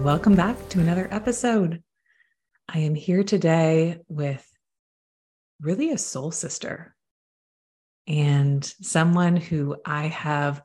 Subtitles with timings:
[0.00, 1.82] Welcome back to another episode.
[2.66, 4.50] I am here today with
[5.60, 6.96] really a soul sister
[8.08, 10.62] and someone who I have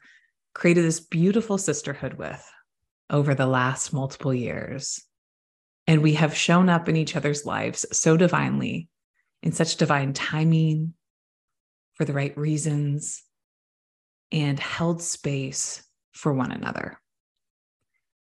[0.53, 2.49] created this beautiful sisterhood with
[3.09, 5.03] over the last multiple years.
[5.85, 8.87] And we have shown up in each other's lives so divinely,
[9.43, 10.93] in such divine timing,
[11.95, 13.21] for the right reasons,
[14.31, 17.01] and held space for one another.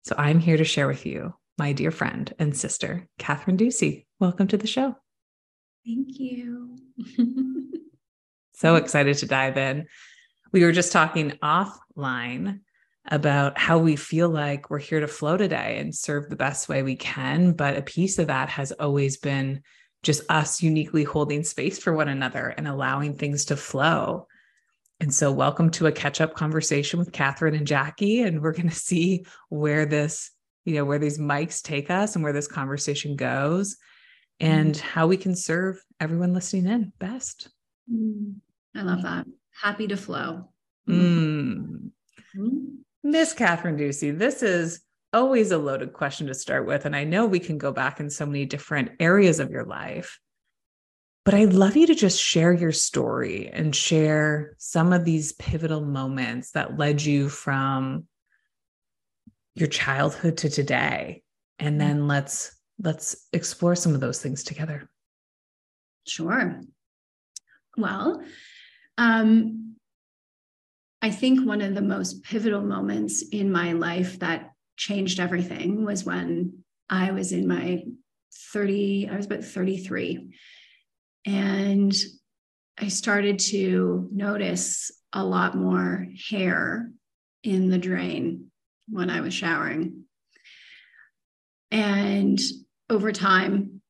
[0.05, 4.05] So I'm here to share with you my dear friend and sister, Kathryn Ducey.
[4.19, 4.95] Welcome to the show.
[5.83, 6.77] Thank you.
[8.53, 9.87] so excited to dive in.
[10.51, 12.59] We were just talking offline
[13.07, 16.83] about how we feel like we're here to flow today and serve the best way
[16.83, 17.53] we can.
[17.53, 19.63] But a piece of that has always been
[20.03, 24.27] just us uniquely holding space for one another and allowing things to flow.
[24.99, 28.21] And so, welcome to a catch up conversation with Kathryn and Jackie.
[28.21, 30.31] And we're going to see where this,
[30.63, 33.77] you know, where these mics take us and where this conversation goes
[34.39, 34.79] and mm.
[34.79, 37.49] how we can serve everyone listening in best.
[37.91, 38.35] Mm.
[38.75, 39.25] I love that.
[39.61, 40.49] Happy to flow.
[40.87, 41.91] Mm.
[43.03, 44.81] Miss Kathryn Ducey, this is
[45.13, 46.85] always a loaded question to start with.
[46.85, 50.19] And I know we can go back in so many different areas of your life.
[51.25, 55.81] But I'd love you to just share your story and share some of these pivotal
[55.81, 58.05] moments that led you from
[59.55, 61.23] your childhood to today.
[61.57, 61.87] And mm-hmm.
[61.87, 64.87] then let's let's explore some of those things together.
[66.05, 66.61] Sure.
[67.77, 68.23] Well,
[68.97, 69.75] um,
[71.01, 76.03] I think one of the most pivotal moments in my life that changed everything was
[76.03, 76.59] when
[76.89, 77.83] I was in my
[78.51, 80.33] 30, I was about 33.
[81.25, 81.93] And
[82.77, 86.91] I started to notice a lot more hair
[87.43, 88.51] in the drain
[88.89, 90.03] when I was showering.
[91.71, 92.39] And
[92.89, 93.81] over time,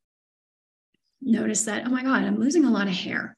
[1.22, 3.36] noticed that, oh my God, I'm losing a lot of hair.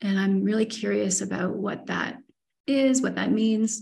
[0.00, 2.18] And I'm really curious about what that
[2.66, 3.80] is, what that means.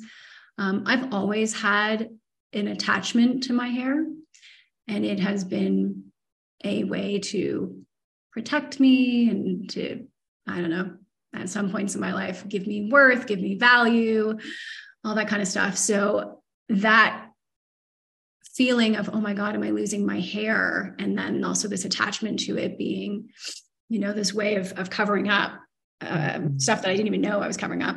[0.59, 2.11] Um, I've always had
[2.53, 4.05] an attachment to my hair,
[4.89, 6.05] and it has been
[6.65, 7.85] a way to
[8.33, 10.07] protect me and to,
[10.47, 10.95] I don't know,
[11.35, 14.39] at some points in my life, give me worth, give me value,
[15.05, 15.77] all that kind of stuff.
[15.77, 17.29] So that
[18.55, 20.97] feeling of, oh my God, am I losing my hair?
[20.99, 23.29] And then also this attachment to it being,
[23.89, 25.53] you know, this way of, of covering up
[26.01, 27.97] uh, stuff that I didn't even know I was covering up.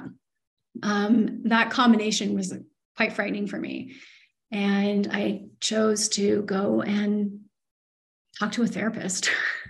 [0.84, 2.54] Um, that combination was
[2.96, 3.96] quite frightening for me.
[4.52, 7.42] And I chose to go and
[8.40, 9.30] talk to a therapist.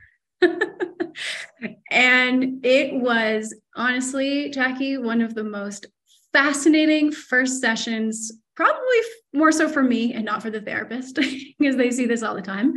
[1.91, 5.85] and it was honestly, Jackie, one of the most
[6.33, 8.97] fascinating first sessions, probably
[9.33, 11.15] more so for me and not for the therapist,
[11.59, 12.73] because they see this all the time.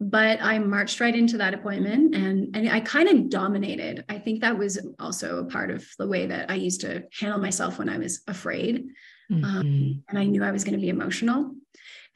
[0.00, 4.04] But I marched right into that appointment and, and I kind of dominated.
[4.08, 7.40] I think that was also a part of the way that I used to handle
[7.40, 8.86] myself when I was afraid.
[9.30, 9.44] Mm-hmm.
[9.44, 11.54] Um, and I knew I was going to be emotional.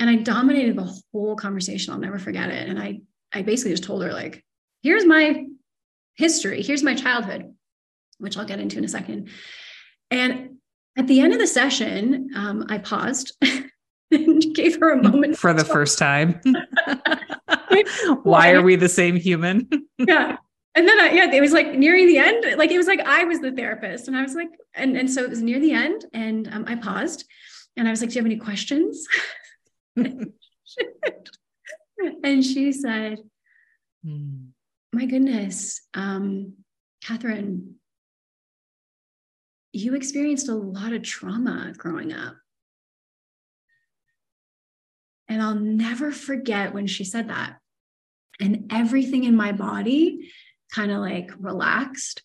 [0.01, 1.93] And I dominated the whole conversation.
[1.93, 2.69] I'll never forget it.
[2.69, 3.01] And I
[3.33, 4.45] I basically just told her, like,
[4.89, 5.45] here's my
[6.15, 7.55] history, here's my childhood,
[8.17, 9.29] which I'll get into in a second.
[10.11, 10.57] And
[10.97, 13.37] at the end of the session, um, I paused
[14.11, 16.41] and gave her a moment for the first time.
[18.23, 19.69] Why are we the same human?
[19.99, 20.39] yeah.
[20.75, 23.25] And then I, yeah, it was like nearing the end, like it was like I
[23.25, 26.05] was the therapist, and I was like, and and so it was near the end,
[26.15, 27.25] and um, I paused,
[27.77, 29.05] and I was like, "Do you have any questions?"
[29.97, 30.33] and
[32.45, 33.19] she said,
[34.07, 34.47] mm.
[34.93, 36.55] My goodness, um,
[37.05, 37.75] Kathryn,
[39.73, 42.37] you experienced a lot of trauma growing up.
[45.29, 47.59] And I'll never forget when she said that.
[48.41, 50.33] And everything in my body
[50.73, 52.23] kind of like relaxed.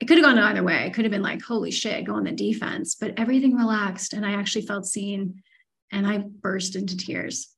[0.00, 0.84] It could have gone either way.
[0.84, 4.12] It could have been like, holy shit, go on the defense, but everything relaxed.
[4.12, 5.42] And I actually felt seen
[5.90, 7.48] and I burst into tears.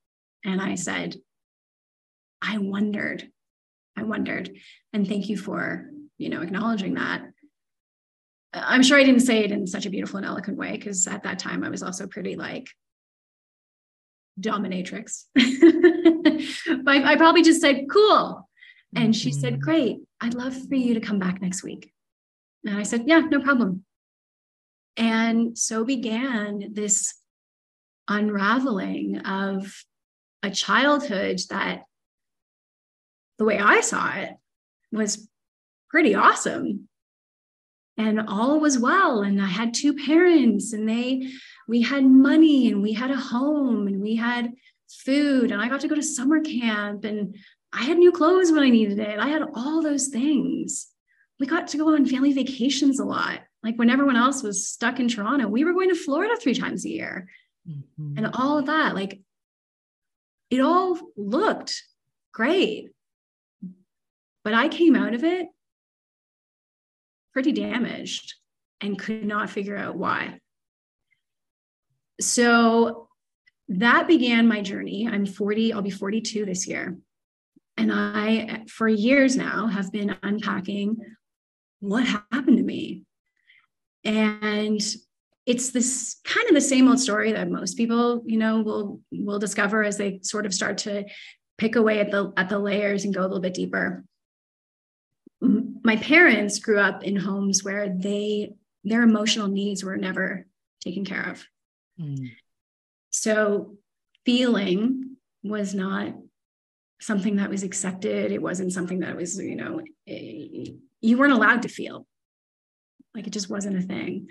[0.45, 1.17] And I said,
[2.43, 3.31] I wondered,
[3.97, 4.51] I wondered.
[4.93, 7.23] And thank you for, you know, acknowledging that.
[8.53, 11.25] I'm sure I didn't say it in such a beautiful and eloquent way because at
[11.25, 12.69] that time I was also pretty like
[14.41, 15.25] dominatrix.
[15.35, 18.49] but I probably just said, cool.
[18.97, 19.63] And she said, mm-hmm.
[19.63, 19.99] great.
[20.21, 21.93] I'd love for you to come back next week.
[22.65, 23.85] And I said, yeah, no problem.
[24.97, 27.15] And so began this
[28.09, 29.75] unraveling of
[30.43, 31.83] a childhood that
[33.39, 34.31] the way I saw it
[34.93, 35.29] was
[35.95, 36.89] pretty awesome.
[37.97, 41.31] And all was well and i had two parents and they
[41.69, 44.53] we had money and we had a home and we had
[44.89, 47.37] food and i got to go to summer camp and
[47.73, 49.21] i had new clothes when i needed it.
[49.21, 50.89] I had all those things.
[51.39, 53.41] We got to go on family vacations a lot.
[53.63, 56.85] Like when everyone else was stuck in toronto we were going to florida three times
[56.85, 57.29] a year.
[57.71, 58.19] Mm-hmm.
[58.19, 59.21] and all of that like
[60.51, 61.81] it all looked
[62.33, 62.91] great
[64.45, 65.49] but i came out of it
[67.35, 68.35] pretty damaged
[68.81, 70.39] and could not figure out why.
[72.21, 73.09] So
[73.69, 75.09] that began my journey.
[75.11, 76.97] I'm 40, I'll be 42 this year.
[77.77, 80.97] And I, for years now, have been unpacking
[81.81, 83.03] what happened to me.
[84.05, 84.81] And
[85.45, 89.39] it's this kind of the same old story that most people, you know, will will
[89.39, 91.05] discover as they sort of start to
[91.59, 94.05] pick away at the at the layers and go a little bit deeper
[95.85, 98.55] my parents grew up in homes where they
[98.85, 100.47] their emotional needs were never
[100.83, 101.45] taken care of.
[102.01, 102.33] Mm.
[103.11, 103.77] So
[104.27, 106.15] feeling was not
[107.01, 108.33] something that was accepted.
[108.33, 112.07] It wasn't something that was, you know, a, you weren't allowed to feel.
[113.15, 114.29] Like it just wasn't a thing.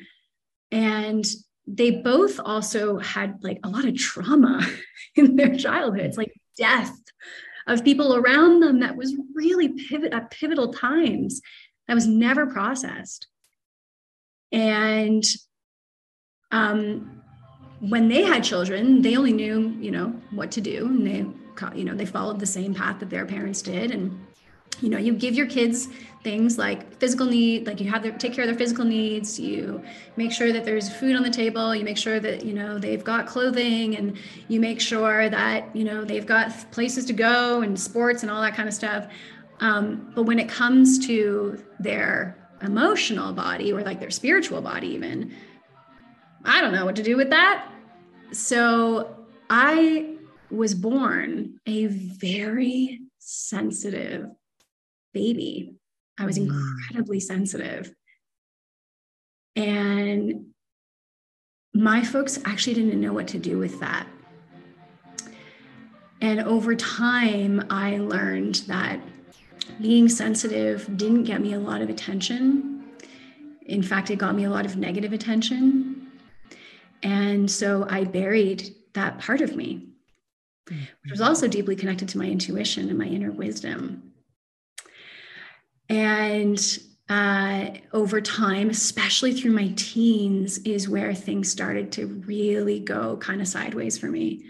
[0.71, 1.25] And
[1.65, 4.61] they both also had like a lot of trauma
[5.15, 6.95] in their childhoods, like death
[7.67, 11.41] of people around them that was really pivot at pivotal times
[11.87, 13.27] that was never processed.
[14.51, 15.23] And
[16.51, 17.21] um,
[17.79, 21.25] when they had children, they only knew, you know, what to do, and they,
[21.77, 24.25] you know, they followed the same path that their parents did, and
[24.81, 25.87] you know you give your kids
[26.23, 29.83] things like physical need like you have to take care of their physical needs you
[30.15, 33.03] make sure that there's food on the table you make sure that you know they've
[33.03, 34.17] got clothing and
[34.47, 38.41] you make sure that you know they've got places to go and sports and all
[38.41, 39.07] that kind of stuff.
[39.59, 45.33] Um, but when it comes to their emotional body or like their spiritual body even
[46.45, 47.69] i don't know what to do with that.
[48.31, 49.15] So
[49.49, 50.15] i
[50.49, 54.27] was born a very sensitive
[55.13, 55.75] baby.
[56.17, 56.47] I was mm.
[56.47, 57.93] incredibly sensitive.
[59.55, 60.47] And
[61.73, 64.07] my folks actually didn't know what to do with that.
[66.21, 68.99] And over time, I learned that
[69.81, 72.85] being sensitive didn't get me a lot of attention.
[73.65, 76.11] In fact, it got me a lot of negative attention.
[77.01, 79.89] And so I buried that part of me,
[80.69, 84.12] which was also deeply connected to my intuition and my inner wisdom.
[85.93, 93.17] And uh, over time, especially through my teens, is where things started to really go
[93.17, 94.43] kind of sideways for me.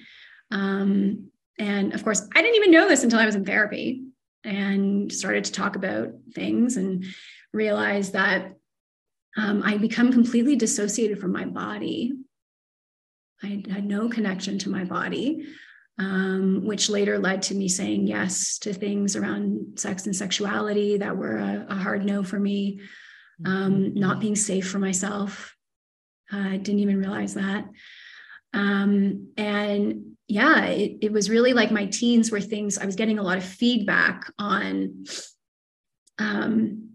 [0.52, 4.06] Um, and of course, I didn't even know this until I was in therapy
[4.46, 7.04] and started to talk about things and
[7.52, 8.54] realized that
[9.36, 12.14] um, I become completely dissociated from my body.
[13.44, 15.46] I had no connection to my body
[16.00, 21.16] um, which later led to me saying yes to things around sex and sexuality that
[21.16, 22.82] were a, a hard no for me.
[23.46, 24.00] Um, mm-hmm.
[24.00, 25.56] not being safe for myself.
[26.32, 27.66] I uh, didn't even realize that.
[28.54, 33.20] Um, and yeah, it, it was really like my teens were things I was getting
[33.20, 35.06] a lot of feedback on
[36.20, 36.93] um,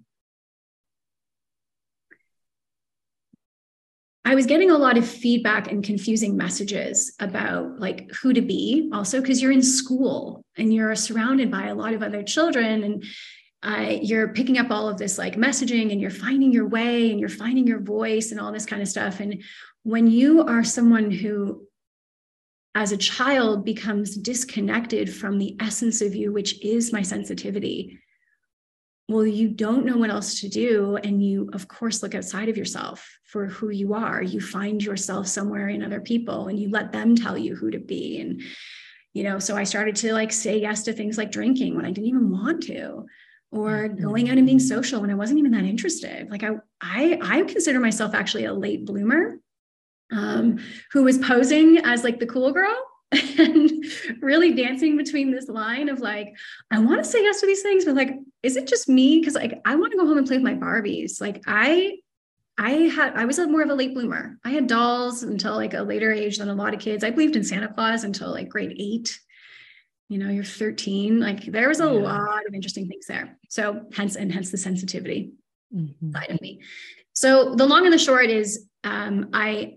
[4.28, 8.90] I was getting a lot of feedback and confusing messages about like who to be,
[8.92, 13.04] also because you're in school and you're surrounded by a lot of other children and
[13.62, 17.18] uh, you're picking up all of this like messaging and you're finding your way and
[17.18, 19.20] you're finding your voice and all this kind of stuff.
[19.20, 19.42] And
[19.85, 21.66] when you are someone who,
[22.75, 27.99] as a child, becomes disconnected from the essence of you, which is my sensitivity,
[29.09, 30.97] well, you don't know what else to do.
[30.97, 34.23] And you, of course, look outside of yourself for who you are.
[34.23, 37.79] You find yourself somewhere in other people and you let them tell you who to
[37.79, 38.21] be.
[38.21, 38.43] And,
[39.15, 41.91] you know, so I started to like say yes to things like drinking when I
[41.91, 43.07] didn't even want to,
[43.50, 46.31] or going out and being social when I wasn't even that interested.
[46.31, 49.38] Like I, I, I consider myself actually a late bloomer
[50.12, 50.59] um,
[50.93, 52.77] who was posing as like the cool girl
[53.38, 53.85] and
[54.21, 56.35] really dancing between this line of like,
[56.71, 59.19] I want to say yes to these things, but like, is it just me?
[59.19, 61.21] Because like I want to go home and play with my Barbies.
[61.21, 61.99] Like I
[62.59, 64.38] I had I was a more of a late bloomer.
[64.45, 67.05] I had dolls until like a later age than a lot of kids.
[67.05, 69.19] I believed in Santa Claus until like grade eight.
[70.09, 71.21] You know, you're 13.
[71.21, 71.91] Like there was a yeah.
[71.91, 73.38] lot of interesting things there.
[73.49, 75.33] So hence and hence the sensitivity
[75.75, 76.12] mm-hmm.
[76.12, 76.61] side of me.
[77.12, 79.77] So the long and the short is um, I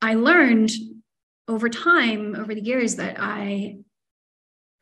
[0.00, 0.70] I learned
[1.52, 3.76] over time, over the years, that I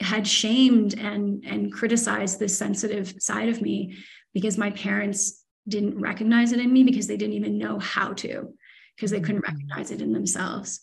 [0.00, 3.98] had shamed and and criticized this sensitive side of me
[4.32, 8.54] because my parents didn't recognize it in me because they didn't even know how to
[8.96, 9.52] because they couldn't mm-hmm.
[9.52, 10.80] recognize it in themselves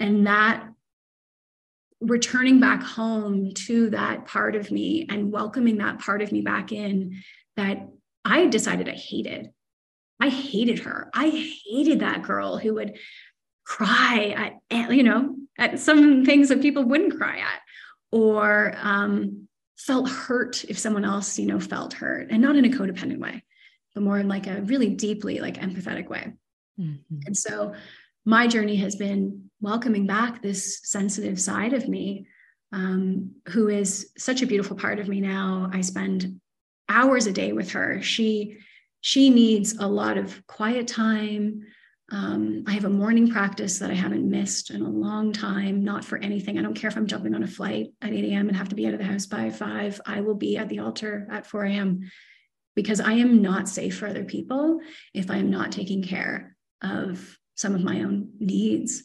[0.00, 0.68] and that
[2.00, 6.72] returning back home to that part of me and welcoming that part of me back
[6.72, 7.22] in
[7.56, 7.88] that
[8.24, 9.50] I decided I hated.
[10.20, 11.10] I hated her.
[11.14, 11.28] I
[11.64, 12.96] hated that girl who would
[13.64, 17.60] cry at, you know, at some things that people wouldn't cry at,
[18.10, 22.68] or um, felt hurt if someone else, you know, felt hurt, and not in a
[22.68, 23.42] codependent way,
[23.94, 26.32] but more in like a really deeply like empathetic way.
[26.78, 27.18] Mm-hmm.
[27.26, 27.74] And so,
[28.24, 32.26] my journey has been welcoming back this sensitive side of me,
[32.72, 35.68] um, who is such a beautiful part of me now.
[35.72, 36.40] I spend
[36.88, 38.00] hours a day with her.
[38.02, 38.58] She
[39.00, 41.64] she needs a lot of quiet time
[42.12, 46.04] um, I have a morning practice that I haven't missed in a long time, not
[46.04, 46.58] for anything.
[46.58, 48.48] I don't care if I'm jumping on a flight at 8 a.m.
[48.48, 50.00] and have to be out of the house by 5.
[50.04, 52.10] I will be at the altar at 4 a.m.
[52.76, 54.80] because I am not safe for other people
[55.14, 59.04] if I am not taking care of some of my own needs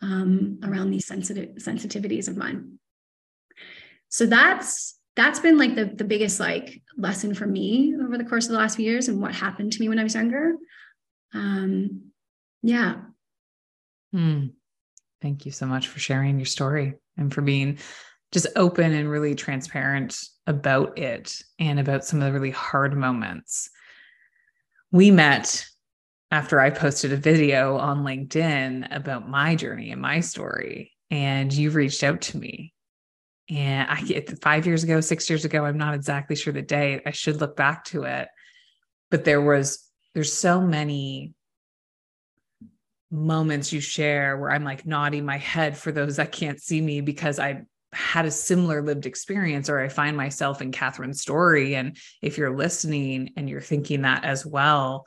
[0.00, 2.78] um, around these sensitive sensitivities of mine.
[4.08, 8.46] So that's that's been like the, the biggest like lesson for me over the course
[8.46, 10.54] of the last few years and what happened to me when I was younger.
[11.34, 12.09] Um,
[12.62, 12.96] yeah.
[14.12, 14.46] Hmm.
[15.22, 17.78] Thank you so much for sharing your story and for being
[18.32, 23.70] just open and really transparent about it and about some of the really hard moments.
[24.92, 25.64] We met
[26.30, 31.70] after I posted a video on LinkedIn about my journey and my story, and you
[31.70, 32.72] reached out to me.
[33.48, 37.02] And I get five years ago, six years ago, I'm not exactly sure the date.
[37.04, 38.28] I should look back to it.
[39.10, 41.34] But there was, there's so many
[43.10, 47.00] moments you share where I'm like nodding my head for those that can't see me
[47.00, 47.62] because I
[47.92, 51.74] had a similar lived experience or I find myself in Kathryn's story.
[51.74, 55.06] And if you're listening and you're thinking that as well,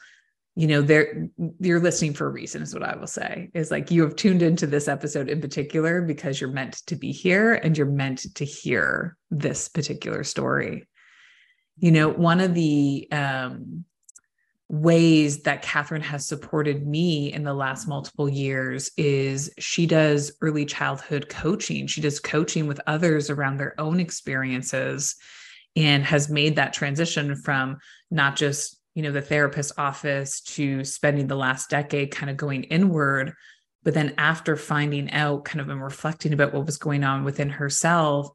[0.55, 1.29] you know, there
[1.60, 3.50] you're listening for a reason, is what I will say.
[3.55, 7.12] Is like you have tuned into this episode in particular because you're meant to be
[7.12, 10.88] here and you're meant to hear this particular story.
[11.77, 13.86] You know, one of the um
[14.70, 20.65] ways that Kathryn has supported me in the last multiple years is she does early
[20.65, 21.86] childhood coaching.
[21.88, 25.15] She does coaching with others around their own experiences
[25.75, 27.77] and has made that transition from
[28.10, 32.63] not just, you know, the therapist office to spending the last decade kind of going
[32.63, 33.34] inward.
[33.84, 37.50] But then after finding out, kind of and reflecting about what was going on within
[37.50, 38.29] herself,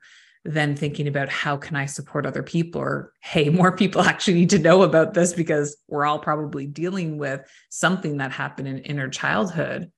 [0.45, 4.51] then thinking about how can I support other people or hey, more people actually need
[4.51, 7.41] to know about this because we're all probably dealing with
[7.71, 9.91] something that happened in inner childhood.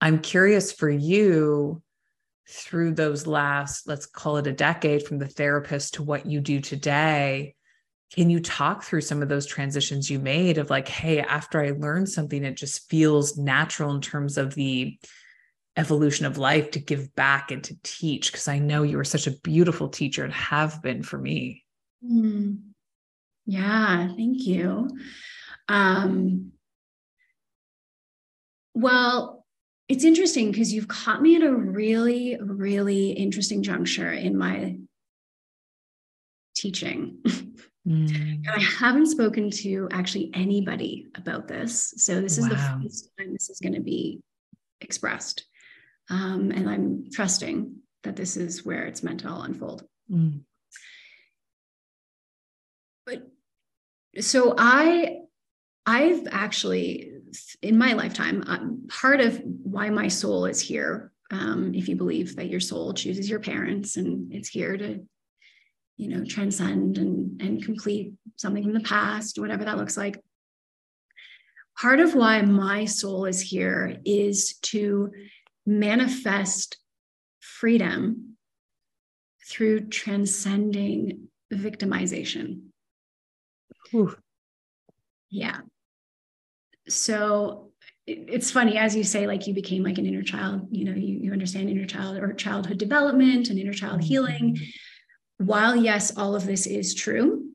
[0.00, 1.82] I'm curious for you
[2.48, 6.60] through those last, let's call it a decade from the therapist to what you do
[6.60, 7.54] today.
[8.14, 11.70] Can you talk through some of those transitions you made of like, hey, after I
[11.70, 14.98] learned something, it just feels natural in terms of the
[15.80, 19.26] evolution of life to give back and to teach because I know you are such
[19.26, 21.64] a beautiful teacher and have been for me.
[22.04, 22.58] Mm.
[23.46, 24.90] Yeah, thank you.
[25.68, 26.52] Um,
[28.74, 29.46] well,
[29.88, 34.76] it's interesting because you've caught me at a really, really interesting juncture in my
[36.54, 37.18] teaching.
[37.88, 38.14] Mm.
[38.14, 41.94] and I haven't spoken to actually anybody about this.
[41.96, 42.50] So this is wow.
[42.50, 44.20] the first time this is going to be
[44.82, 45.46] expressed.
[46.10, 49.86] Um, and I'm trusting that this is where it's meant to all unfold.
[50.10, 50.40] Mm.
[53.06, 53.30] But
[54.18, 55.18] so I,
[55.86, 57.12] I've actually,
[57.62, 62.34] in my lifetime, um, part of why my soul is here, um, if you believe
[62.36, 65.06] that your soul chooses your parents and it's here to,
[65.96, 70.20] you know, transcend and, and complete something from the past, whatever that looks like.
[71.78, 75.12] Part of why my soul is here is to
[75.70, 76.78] manifest
[77.40, 78.36] freedom
[79.48, 82.62] through transcending victimization.
[83.94, 84.14] Ooh.
[85.30, 85.60] Yeah.
[86.88, 87.70] So
[88.06, 91.18] it's funny as you say like you became like an inner child you know you,
[91.22, 94.08] you understand inner child or childhood development and inner child mm-hmm.
[94.08, 94.58] healing
[95.36, 97.52] while yes all of this is true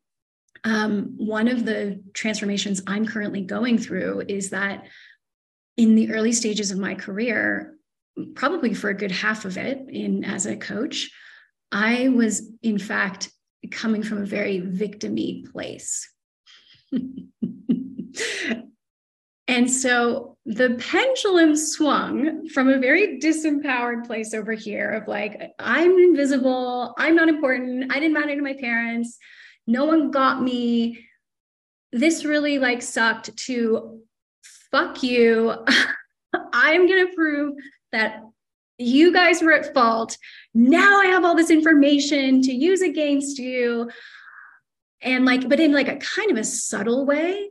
[0.64, 4.86] um, one of the transformations i'm currently going through is that
[5.76, 7.76] in the early stages of my career
[8.36, 11.12] probably for a good half of it in as a coach
[11.72, 13.32] i was in fact
[13.72, 16.10] coming from a very victimy place
[19.48, 25.92] and so the pendulum swung from a very disempowered place over here of like, I'm
[25.92, 29.18] invisible, I'm not important, I didn't matter to my parents,
[29.66, 31.08] no one got me.
[31.92, 34.02] This really like sucked to
[34.70, 35.66] fuck you.
[36.54, 37.56] I'm going to prove
[37.96, 38.22] that
[38.78, 40.18] you guys were at fault.
[40.54, 43.90] Now I have all this information to use against you.
[45.02, 47.50] And like, but in like a kind of a subtle way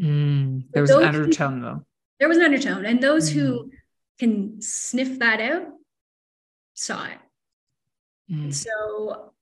[0.00, 1.86] Mm, there was an undertone who, though.
[2.18, 2.84] There was an undertone.
[2.84, 3.34] And those mm.
[3.34, 3.70] who
[4.18, 5.68] can sniff that out
[6.74, 7.18] saw it.
[8.30, 8.52] Mm.
[8.52, 9.32] So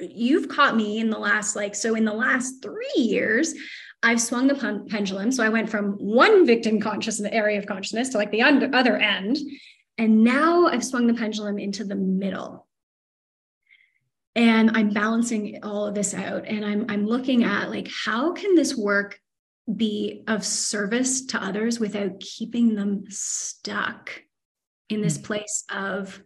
[0.00, 3.54] you've caught me in the last, like, so in the last three years,
[4.02, 5.32] I've swung the pendulum.
[5.32, 9.36] So I went from one victim consciousness area of consciousness to like the other end.
[9.96, 12.66] And now I've swung the pendulum into the middle.
[14.36, 16.46] And I'm balancing all of this out.
[16.46, 19.18] And I'm, I'm looking at like, how can this work
[19.76, 24.22] be of service to others without keeping them stuck
[24.88, 25.24] in this hmm.
[25.24, 26.20] place of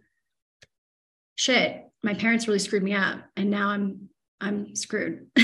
[1.35, 5.27] shit my parents really screwed me up and now i'm i'm screwed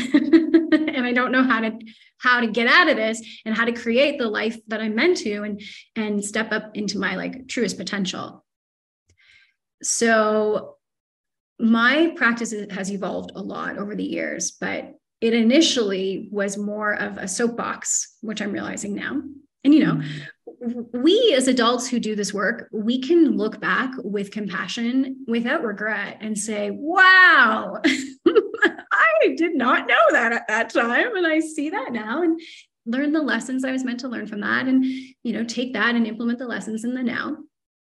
[0.95, 1.77] and i don't know how to
[2.17, 5.17] how to get out of this and how to create the life that i'm meant
[5.17, 5.61] to and
[5.95, 8.45] and step up into my like truest potential
[9.81, 10.75] so
[11.59, 17.17] my practice has evolved a lot over the years but it initially was more of
[17.17, 19.21] a soapbox, which I'm realizing now.
[19.63, 20.01] And, you know,
[20.93, 26.17] we as adults who do this work, we can look back with compassion without regret
[26.21, 27.81] and say, wow,
[29.21, 31.15] I did not know that at that time.
[31.15, 32.39] And I see that now and
[32.85, 35.95] learn the lessons I was meant to learn from that and, you know, take that
[35.95, 37.37] and implement the lessons in the now.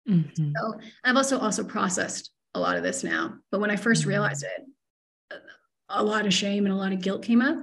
[0.09, 0.51] Mm-hmm.
[0.55, 3.35] So I've also also processed a lot of this now.
[3.51, 4.09] But when I 1st mm-hmm.
[4.09, 5.41] realized it,
[5.89, 7.57] a lot of shame and a lot of guilt came up.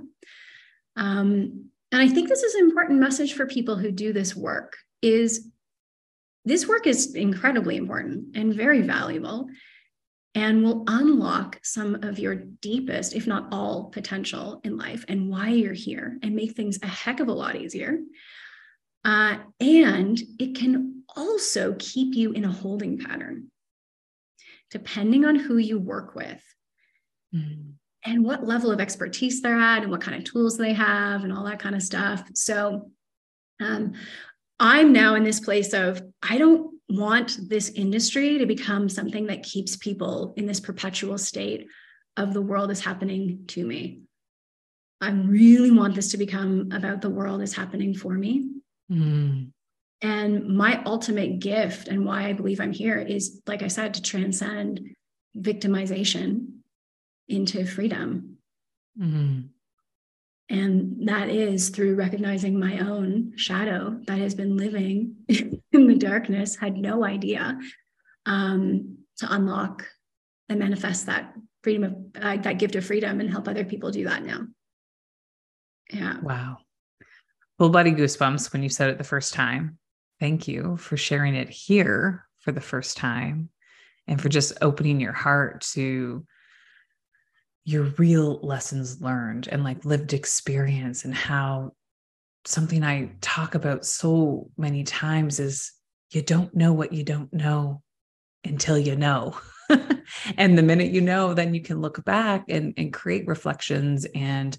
[0.96, 4.76] Um, and I think this is an important message for people who do this work
[5.02, 5.48] is
[6.44, 9.48] this work is incredibly important and very valuable
[10.34, 15.50] and will unlock some of your deepest, if not all, potential in life and why
[15.50, 17.98] you're here and make things a heck of a lot easier.
[19.04, 23.50] Uh, and it can also keep you in a holding pattern,
[24.70, 26.42] depending on who you work with.
[27.34, 31.24] Mm and what level of expertise they're at and what kind of tools they have
[31.24, 32.22] and all that kind of stuff.
[32.34, 32.90] So
[33.60, 33.92] um,
[34.60, 39.42] I'm now in this place of I don't want this industry to become something that
[39.42, 41.66] keeps people in this perpetual state
[42.16, 44.02] of the world is happening to me.
[45.00, 48.48] I really want this to become about the world is happening for me.
[48.90, 49.50] Mm.
[50.02, 54.02] And my ultimate gift and why I believe I'm here is, like I said, to
[54.02, 54.94] transcend
[55.36, 56.58] victimization
[57.28, 58.36] into freedom.
[59.00, 59.46] Mm-hmm.
[60.50, 66.56] And that is through recognizing my own shadow that has been living in the darkness,
[66.56, 67.58] had no idea
[68.26, 69.86] um, to unlock
[70.48, 74.04] and manifest that freedom of uh, that gift of freedom and help other people do
[74.04, 74.46] that now.
[75.90, 76.20] Yeah.
[76.20, 76.58] Wow.
[77.58, 79.78] Full body goosebumps when you said it the first time.
[80.20, 83.48] Thank you for sharing it here for the first time
[84.06, 86.26] and for just opening your heart to
[87.64, 91.72] your real lessons learned and like lived experience and how
[92.44, 95.72] something I talk about so many times is
[96.10, 97.82] you don't know what you don't know
[98.44, 99.38] until you know.
[100.36, 104.56] and the minute you know, then you can look back and, and create reflections and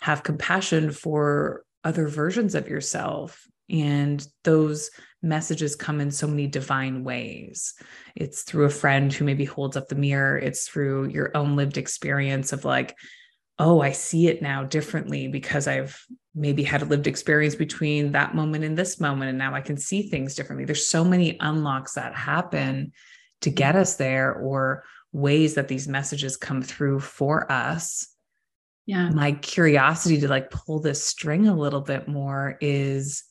[0.00, 3.46] have compassion for other versions of yourself.
[3.68, 4.90] And those
[5.24, 7.74] messages come in so many divine ways.
[8.14, 11.78] It's through a friend who maybe holds up the mirror, it's through your own lived
[11.78, 12.96] experience of like,
[13.58, 16.00] oh, I see it now differently because I've
[16.34, 19.30] maybe had a lived experience between that moment and this moment.
[19.30, 20.64] And now I can see things differently.
[20.64, 22.92] There's so many unlocks that happen
[23.40, 28.08] to get us there, or ways that these messages come through for us
[28.86, 29.10] Yeah.
[29.10, 33.22] my curiosity to like pull this string a little bit more is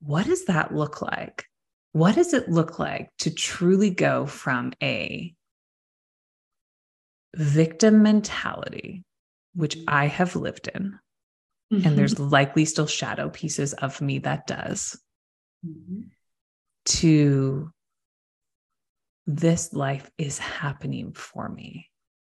[0.00, 1.44] what does that look like
[1.92, 5.34] what does it look like to truly go from a
[7.36, 9.04] victim mentality
[9.54, 10.98] which i have lived in
[11.72, 11.84] Mhm.
[11.84, 14.98] and there's likely still shadow pieces of me that does
[15.66, 16.10] Mhm.
[16.86, 17.70] to
[19.26, 21.90] this life is happening for me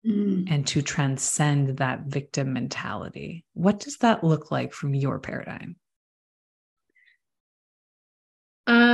[0.04, 0.50] Mm.
[0.50, 3.46] and to transcend that victim mentality.
[3.54, 5.76] What does that look like from your paradigm?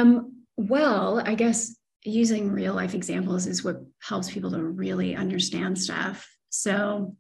[0.06, 5.78] Um, well, I guess using real life examples is what helps people to really understand
[5.78, 6.30] stuff.
[6.50, 7.16] So,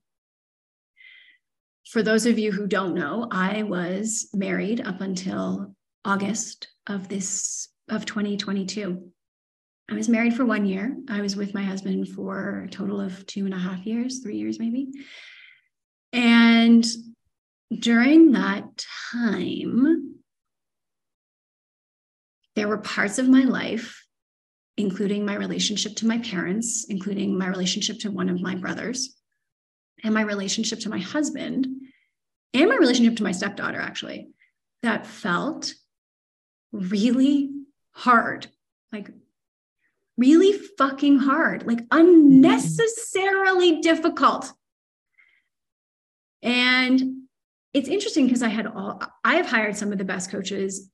[1.89, 7.69] for those of you who don't know, I was married up until August of this
[7.89, 9.12] of 2022.
[9.89, 10.98] I was married for one year.
[11.10, 14.38] I was with my husband for a total of two and a half years, three
[14.38, 14.88] years maybe.
[16.12, 16.84] And
[17.71, 20.04] during that time,
[22.55, 24.05] there were parts of my life,
[24.77, 29.15] including my relationship to my parents, including my relationship to one of my brothers,
[30.03, 31.67] and my relationship to my husband,
[32.53, 34.29] and my relationship to my stepdaughter, actually,
[34.83, 35.73] that felt
[36.71, 37.51] really
[37.91, 38.47] hard.
[38.91, 39.09] Like,
[40.17, 44.51] really fucking hard, like unnecessarily difficult.
[46.41, 47.23] And
[47.73, 50.89] it's interesting because I had all, I have hired some of the best coaches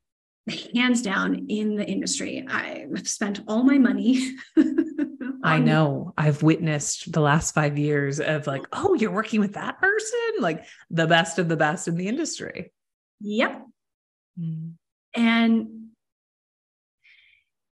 [0.73, 2.45] hands down in the industry.
[2.49, 4.35] I've spent all my money.
[5.43, 9.79] I know I've witnessed the last five years of like, oh, you're working with that
[9.79, 12.71] person, like the best of the best in the industry.
[13.21, 13.65] Yep.
[14.39, 14.73] Mm.
[15.13, 15.67] And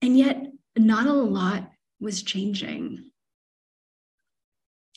[0.01, 0.45] and yet
[0.77, 3.11] not a lot was changing.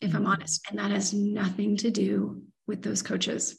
[0.00, 0.28] If I'm Mhm.
[0.28, 3.58] honest, and that has nothing to do with those coaches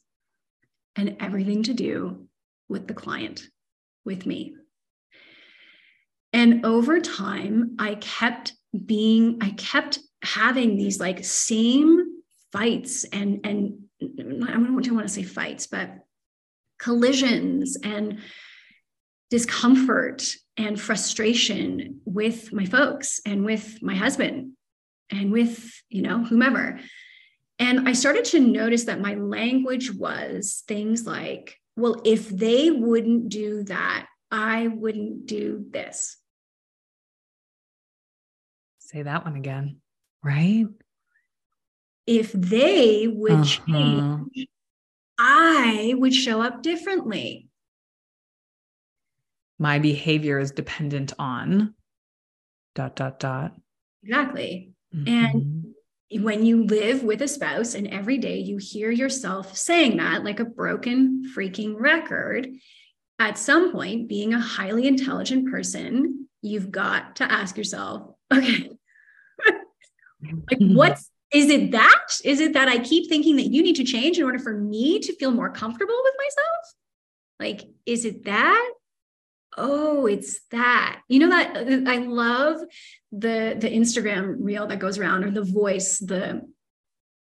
[0.95, 2.27] and everything to do
[2.69, 3.49] with the client,
[4.05, 4.55] with me.
[6.31, 8.53] And over time, I kept
[8.85, 15.23] being, I kept having these like same fights and, and I don't want to say
[15.23, 15.91] fights, but
[16.79, 18.19] collisions and
[19.29, 20.23] discomfort
[20.57, 24.53] and frustration with my folks and with my husband
[25.11, 26.79] and with, you know, whomever.
[27.59, 33.29] And I started to notice that my language was things like, well, if they wouldn't
[33.29, 36.17] do that, I wouldn't do this.
[38.79, 39.81] Say that one again,
[40.23, 40.65] right?
[42.05, 43.45] If they would Uh-huh.
[43.45, 44.47] change,
[45.19, 47.49] I would show up differently.
[49.59, 51.75] My behavior is dependent on
[52.75, 53.55] dot, dot, dot.
[54.03, 54.73] Exactly.
[54.93, 55.58] Mhm.
[56.11, 60.39] When you live with a spouse and every day you hear yourself saying that like
[60.39, 62.49] a broken freaking record,
[63.19, 68.69] at some point, being a highly intelligent person, you've got to ask yourself, okay,
[70.21, 70.75] like mm-hmm.
[70.75, 72.17] what's is it that?
[72.23, 74.99] Is it that I keep thinking that you need to change in order for me
[74.99, 76.73] to feel more comfortable with myself?
[77.39, 78.71] Like, is it that?
[79.61, 81.01] Oh, it's that.
[81.09, 81.55] You know that
[81.87, 82.61] I love
[83.11, 86.41] the the Instagram reel that goes around or the voice, the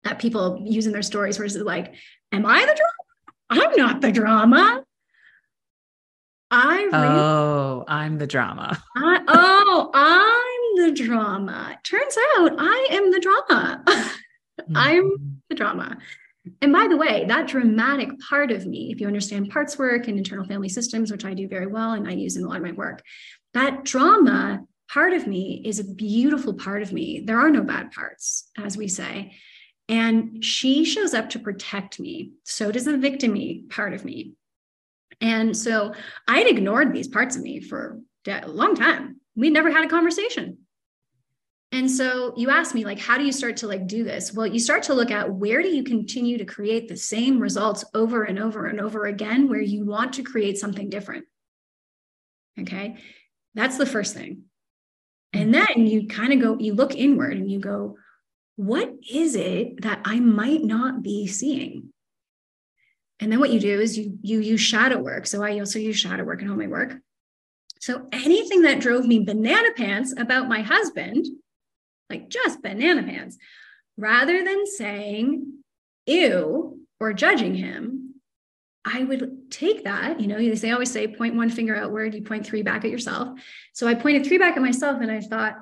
[0.04, 1.94] that people use in their stories where it's like,
[2.32, 3.66] am I the drama?
[3.68, 4.84] I'm not the drama.
[6.52, 8.82] I really Oh, I'm the drama.
[8.96, 11.78] I, oh, I'm the drama.
[11.84, 13.84] Turns out I am the drama.
[14.76, 15.36] I'm Mhm.
[15.50, 15.98] the drama.
[16.62, 20.18] And by the way, that dramatic part of me, if you understand parts work and
[20.18, 22.64] internal family systems, which I do very well and I use in a lot of
[22.64, 23.04] my work,
[23.54, 27.22] that drama part of me is a beautiful part of me.
[27.26, 29.34] There are no bad parts, as we say.
[29.88, 32.32] And she shows up to protect me.
[32.44, 34.34] So does the victimy part of me.
[35.22, 35.94] And so
[36.28, 39.20] I'd ignored these parts of me for a long time.
[39.36, 40.60] We never had a conversation.
[41.72, 44.34] And so you ask me, like, how do you start to like do this?
[44.34, 47.86] Well, you start to look at where do you continue to create the same results
[47.94, 51.26] over and over and over again, where you want to create something different.
[52.60, 52.98] Okay.
[53.54, 54.44] That's the first thing.
[55.32, 55.74] And mm-hmm.
[55.76, 57.98] then you kind of go, you look inward and you go,
[58.56, 61.94] what is it that I might not be seeing?
[63.20, 65.28] And then what you do is you you use shadow work.
[65.28, 66.98] So I also use shadow work and my work.
[67.80, 71.26] So anything that drove me banana pants about my husband,
[72.10, 73.38] like just banana pants,
[73.98, 75.54] rather than saying
[76.06, 78.16] ew or judging him,
[78.86, 82.46] I would take that, you know, they always say point one finger outward, you point
[82.46, 83.40] three back at yourself.
[83.74, 85.58] So I pointed three back at myself and I thought,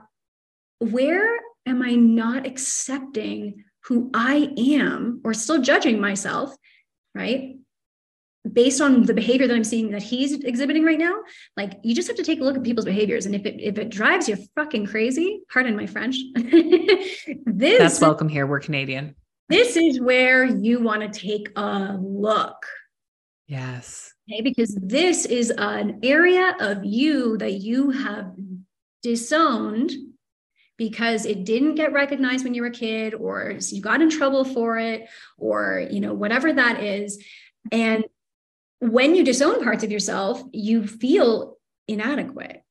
[0.80, 6.56] where am I not accepting who I am or still judging myself,
[7.16, 7.58] right?
[8.54, 11.16] Based on the behavior that I'm seeing that he's exhibiting right now,
[11.56, 13.26] like you just have to take a look at people's behaviors.
[13.26, 18.30] And if it if it drives you fucking crazy, pardon my French, this that's welcome
[18.30, 18.46] here.
[18.46, 19.16] We're Canadian.
[19.50, 22.66] This is where you want to take a look.
[23.48, 24.14] Yes.
[24.30, 28.34] Okay, because this is an area of you that you have
[29.02, 29.92] disowned
[30.78, 34.44] because it didn't get recognized when you were a kid or you got in trouble
[34.44, 35.08] for it
[35.38, 37.24] or you know whatever that is
[37.72, 38.04] and
[38.80, 42.62] when you disown parts of yourself you feel inadequate.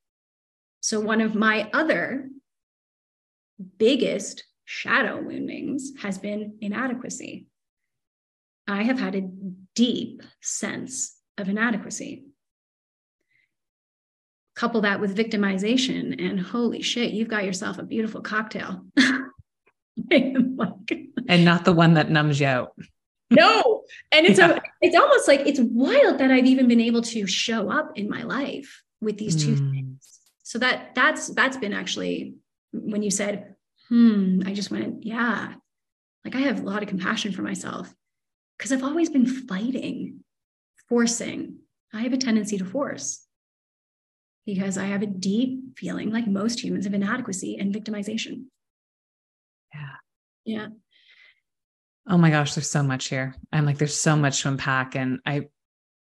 [0.80, 2.28] So one of my other
[3.78, 7.46] biggest shadow woundings has been inadequacy.
[8.68, 9.28] I have had a
[9.74, 12.24] deep sense of inadequacy.
[14.54, 18.86] Couple that with victimization and holy shit you've got yourself a beautiful cocktail.
[21.28, 22.72] And not the one that numbs you out
[23.30, 24.52] no and it's yeah.
[24.56, 28.08] a, it's almost like it's wild that i've even been able to show up in
[28.08, 29.70] my life with these two mm.
[29.72, 32.34] things so that that's that's been actually
[32.72, 33.56] when you said
[33.88, 35.54] hmm i just went yeah
[36.24, 37.92] like i have a lot of compassion for myself
[38.56, 40.20] because i've always been fighting
[40.88, 41.58] forcing
[41.92, 43.26] i have a tendency to force
[44.46, 48.44] because I have a deep feeling, like most humans, of inadequacy and victimization.
[49.74, 49.96] Yeah.
[50.44, 50.66] Yeah.
[52.08, 53.34] Oh my gosh, there's so much here.
[53.52, 54.94] I'm like, there's so much to unpack.
[54.94, 55.48] And I'm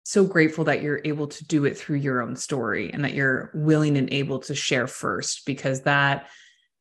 [0.03, 3.51] so grateful that you're able to do it through your own story and that you're
[3.53, 6.29] willing and able to share first, because that,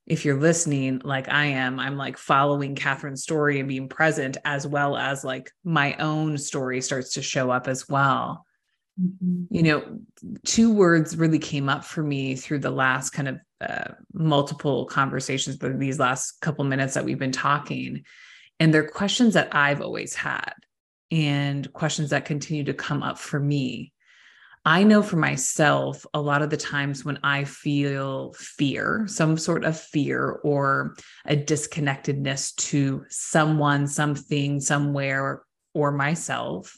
[0.07, 4.67] if you're listening, like I am, I'm like following Kathryn's story and being present as
[4.67, 8.47] well as like my own story starts to show up as well.
[8.99, 9.55] Mm-hmm.
[9.55, 9.99] You know,
[10.47, 15.57] two words really came up for me through the last kind of uh, multiple conversations,
[15.57, 18.05] but these last couple minutes that we've been talking.
[18.61, 20.53] And they're questions that I've always had
[21.11, 23.93] and questions that continue to come up for me.
[24.65, 29.65] I know for myself, a lot of the times when I feel fear, some sort
[29.65, 35.43] of fear or a disconnectedness to someone, something, somewhere,
[35.73, 36.77] or myself,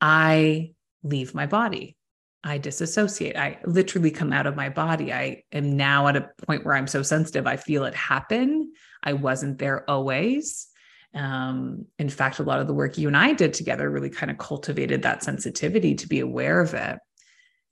[0.00, 0.72] I
[1.04, 1.96] leave my body.
[2.42, 3.36] I disassociate.
[3.36, 5.12] I literally come out of my body.
[5.12, 7.46] I am now at a point where I'm so sensitive.
[7.46, 8.71] I feel it happen.
[9.02, 10.68] I wasn't there always.
[11.14, 14.30] Um, in fact, a lot of the work you and I did together really kind
[14.30, 16.98] of cultivated that sensitivity to be aware of it.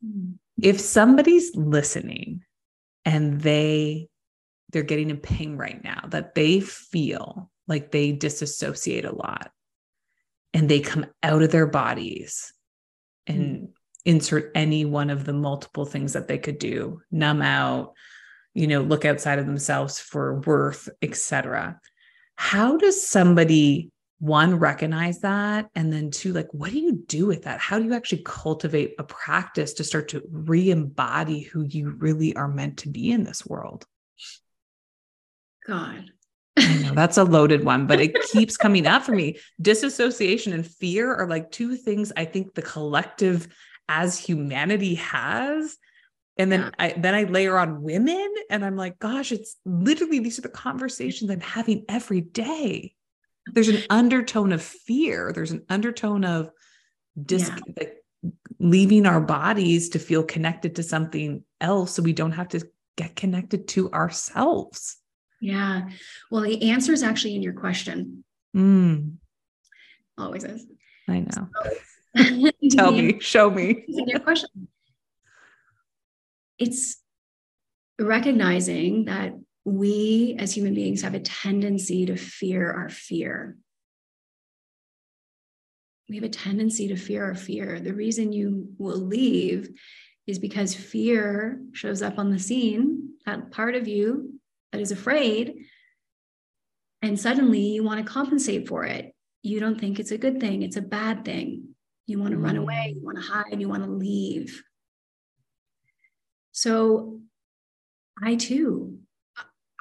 [0.05, 0.35] Mm.
[0.61, 2.43] If somebody's listening
[3.05, 4.09] and they
[4.73, 9.51] they're getting a ping right now that they feel like they disassociate a lot
[10.55, 12.53] and they come out of their bodies
[13.27, 13.65] and mm-hmm.
[14.05, 17.95] insert any one of the multiple things that they could do numb out
[18.55, 21.81] you know look outside of themselves for worth etc
[22.37, 27.45] how does somebody one recognize that and then two like what do you do with
[27.45, 32.35] that how do you actually cultivate a practice to start to re-embody who you really
[32.37, 33.87] are meant to be in this world
[35.67, 36.11] god
[36.91, 39.39] know that's a loaded one, but it keeps coming up for me.
[39.61, 43.49] Disassociation and fear are like two things I think the collective
[43.89, 45.77] as humanity has.
[46.37, 46.71] And then yeah.
[46.79, 50.49] I then I layer on women and I'm like, gosh, it's literally these are the
[50.49, 52.95] conversations I'm having every day.
[53.47, 55.33] There's an undertone of fear.
[55.35, 56.51] There's an undertone of
[57.21, 57.59] dis yeah.
[57.77, 57.97] like
[58.59, 62.67] leaving our bodies to feel connected to something else so we don't have to
[62.97, 64.99] get connected to ourselves.
[65.41, 65.89] Yeah.
[66.31, 68.25] Well, the answer is actually in your question.
[68.55, 69.15] Mm.
[70.19, 70.67] Always is.
[71.09, 71.49] I know.
[72.15, 73.85] So, Tell me, show me.
[73.89, 74.69] in your question.
[76.61, 77.03] It's
[77.99, 79.33] recognizing that
[79.65, 83.57] we as human beings have a tendency to fear our fear.
[86.09, 87.81] We have a tendency to fear our fear.
[87.81, 89.71] The reason you will leave
[90.27, 94.41] is because fear shows up on the scene, that part of you
[94.73, 95.67] that is afraid
[97.03, 100.63] and suddenly you want to compensate for it you don't think it's a good thing
[100.63, 101.69] it's a bad thing
[102.07, 102.45] you want to mm.
[102.45, 104.63] run away you want to hide you want to leave
[106.53, 107.21] so
[108.23, 108.99] i too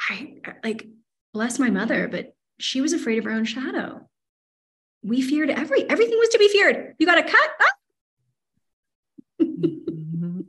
[0.09, 0.87] i like
[1.33, 4.01] bless my mother but she was afraid of her own shadow
[5.03, 7.71] we feared every everything was to be feared you got a cut ah!
[9.41, 10.41] mm-hmm.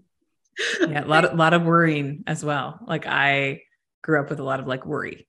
[0.91, 3.61] yeah a lot of, lot of worrying as well like i
[4.03, 5.27] grew up with a lot of like worry.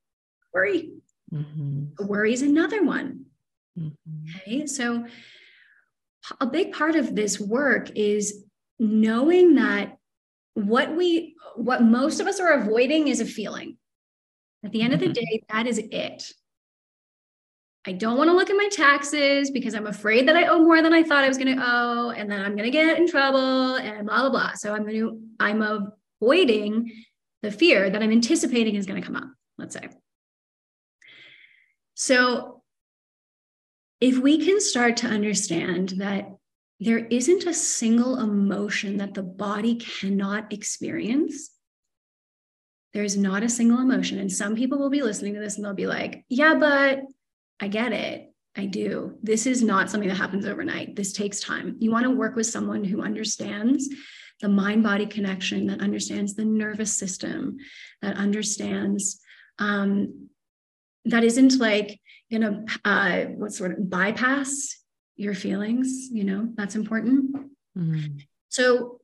[0.54, 0.92] Worry.
[1.34, 2.06] Mm-hmm.
[2.06, 3.26] Worry is another one.
[3.78, 4.38] Mm-hmm.
[4.38, 4.68] Okay.
[4.68, 5.06] So,
[6.40, 8.44] a big part of this work is
[8.80, 9.98] knowing that
[10.54, 13.78] what we, what most of us are avoiding is a feeling.
[14.64, 15.04] At the end mm-hmm.
[15.04, 15.26] of the mm-hmm.
[15.26, 16.32] day, that is it.
[17.86, 20.84] I don't want to look at my taxes because I'm afraid that I owe more
[20.84, 23.08] than I thought I was going to owe, and then I'm going to get in
[23.08, 24.54] trouble and blah, blah, blah.
[24.54, 25.90] So I'm going to, I'm
[26.22, 26.92] avoiding
[27.42, 29.90] the fear that I'm anticipating is going to come up, let's say.
[31.96, 32.62] So
[34.00, 36.30] if we can start to understand that
[36.82, 41.52] there isn't a single emotion that the body cannot experience,
[42.94, 44.17] there's not a single emotion.
[44.17, 47.02] And some people will be listening to this and they'll be like, yeah, but
[47.60, 48.34] I get it.
[48.58, 49.17] I do.
[49.22, 50.96] This is not something that happens overnight.
[50.96, 51.78] This takes time.
[51.80, 53.88] You want to work with someone who understands
[54.41, 57.58] the mind body connection, that understands the nervous system,
[58.02, 59.22] that understands,
[59.60, 60.30] um,
[61.06, 64.81] that isn't like to, uh, what sort of bypass
[65.22, 66.10] your feelings.
[66.12, 67.36] You know, that's important.
[67.78, 68.18] Mm-hmm.
[68.50, 69.00] So,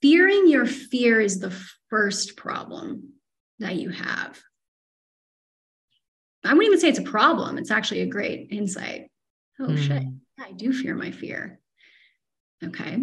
[0.00, 1.56] fearing your fear is the
[1.90, 3.12] first problem
[3.58, 4.40] that you have.
[6.44, 7.58] I wouldn't even say it's a problem.
[7.58, 9.10] It's actually a great insight.
[9.60, 9.78] Oh mm.
[9.78, 10.04] shit,
[10.38, 11.58] I do fear my fear.
[12.64, 12.98] Okay.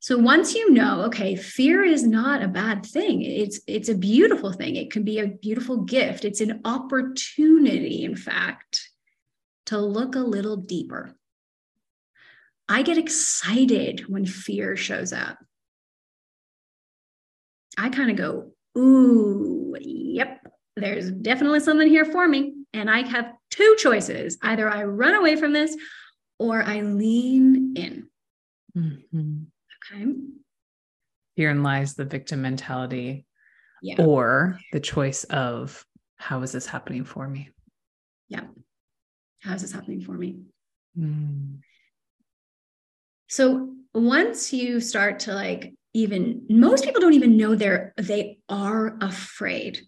[0.00, 3.22] So once you know, okay, fear is not a bad thing.
[3.22, 4.76] It's it's a beautiful thing.
[4.76, 6.24] It can be a beautiful gift.
[6.24, 8.90] It's an opportunity, in fact,
[9.66, 11.16] to look a little deeper.
[12.68, 15.38] I get excited when fear shows up.
[17.76, 20.40] I kind of go, ooh, yep,
[20.76, 22.54] there's definitely something here for me.
[22.72, 25.76] And I have two choices either I run away from this
[26.38, 28.08] or I lean in.
[28.76, 29.42] Mm-hmm.
[29.92, 30.12] Okay.
[31.36, 33.26] Herein lies the victim mentality
[33.82, 33.96] yeah.
[33.98, 35.84] or the choice of
[36.16, 37.50] how is this happening for me?
[38.28, 38.44] Yeah.
[39.42, 40.38] How is this happening for me?
[40.98, 41.58] Mm.
[43.34, 48.96] So once you start to like even most people don't even know they're they are
[49.00, 49.80] afraid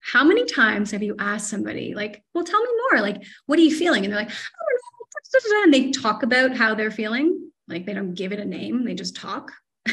[0.00, 3.02] how many times have you asked somebody, like, well, tell me more?
[3.02, 4.04] Like, what are you feeling?
[4.04, 7.50] And they're like, oh, and they talk about how they're feeling.
[7.66, 9.52] Like they don't give it a name, they just talk.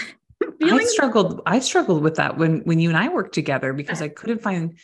[0.64, 4.08] I struggled, I struggled with that when when you and I worked together because I
[4.08, 4.78] couldn't find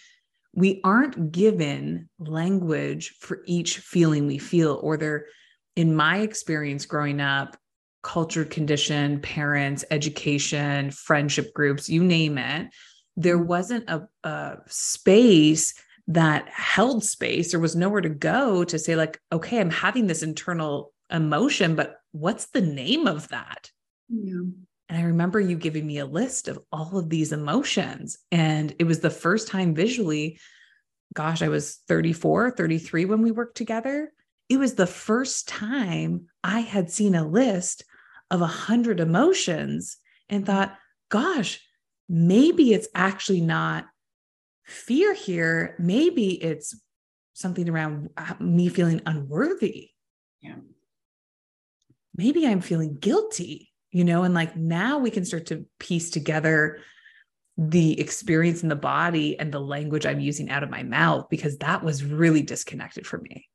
[0.54, 5.28] we aren't given language for each feeling we feel, or they're
[5.78, 7.56] in my experience growing up,
[8.02, 12.68] culture condition, parents, education, friendship groups, you name it
[13.18, 15.74] there wasn't a, a space
[16.08, 17.52] that held space.
[17.52, 21.98] There was nowhere to go to say like okay i'm having this internal emotion but
[22.12, 23.70] what's the name of that?
[24.10, 24.42] Yeah.
[24.90, 28.84] and i remember you giving me a list of all of these emotions and it
[28.84, 30.38] was the first time visually
[31.14, 34.12] gosh i was 34 33 when we worked together.
[34.50, 37.86] It was the first time i had seen a list
[38.32, 39.98] of a hundred emotions
[40.30, 40.76] and thought
[41.10, 41.60] gosh
[42.12, 43.86] maybe it's actually not
[44.66, 45.76] fear here.
[45.80, 46.76] Maybe it's
[47.34, 49.92] something around uh, me feeling unworthy.
[50.42, 50.56] Yeah.
[52.16, 56.80] Maybe I'm feeling guilty, you know, and like now we can start to piece together
[57.58, 61.58] the experience in the body and the language I'm using out of my mouth because
[61.60, 63.48] that was really disconnected for me.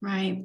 [0.00, 0.44] Right.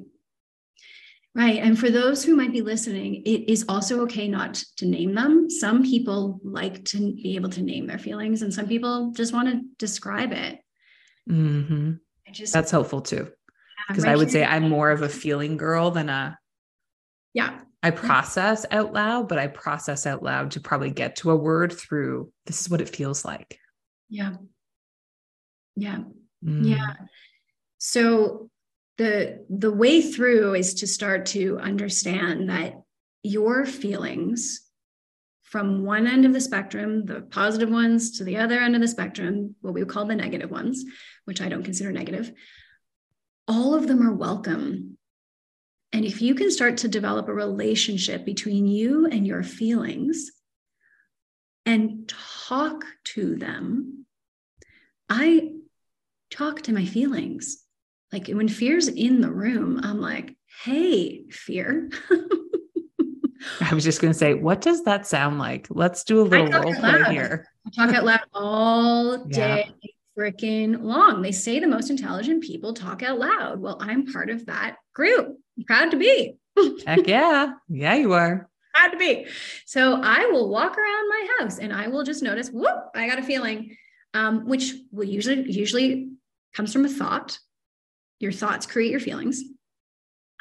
[1.36, 1.60] Right.
[1.60, 5.50] And for those who might be listening, it is also okay not to name them.
[5.50, 9.48] Some people like to be able to name their feelings, and some people just want
[9.48, 10.60] to describe it.
[11.28, 11.94] Mm-hmm.
[12.32, 13.32] Just, That's helpful too.
[13.88, 16.38] Because yeah, I would say I'm more of a feeling girl than a.
[17.32, 17.60] Yeah.
[17.82, 21.72] I process out loud, but I process out loud to probably get to a word
[21.72, 23.58] through this is what it feels like.
[24.08, 24.34] Yeah.
[25.76, 25.98] Yeah.
[26.42, 26.70] Mm.
[26.70, 26.94] Yeah.
[27.78, 28.50] So
[28.98, 32.82] the the way through is to start to understand that
[33.22, 34.60] your feelings
[35.42, 38.88] from one end of the spectrum the positive ones to the other end of the
[38.88, 40.84] spectrum what we call the negative ones
[41.24, 42.32] which i don't consider negative
[43.46, 44.96] all of them are welcome.
[45.92, 50.30] And if you can start to develop a relationship between you and your feelings
[51.66, 52.12] and
[52.46, 54.04] talk to them
[55.08, 55.50] i
[56.30, 57.63] talk to my feelings
[58.14, 61.90] like when fear's in the room, I'm like, hey, fear.
[63.60, 65.66] I was just going to say, what does that sound like?
[65.68, 67.48] Let's do a little role play here.
[67.66, 69.90] I talk out loud all day, yeah.
[70.16, 71.22] freaking long.
[71.22, 73.60] They say the most intelligent people talk out loud.
[73.60, 75.36] Well, I'm part of that group.
[75.58, 76.36] I'm proud to be.
[76.86, 77.54] Heck yeah.
[77.68, 78.48] Yeah, you are.
[78.74, 79.26] Proud to be.
[79.66, 83.18] So I will walk around my house and I will just notice, whoop, I got
[83.18, 83.76] a feeling,
[84.14, 86.10] um, which will usually usually
[86.54, 87.38] comes from a thought
[88.20, 89.42] your thoughts create your feelings.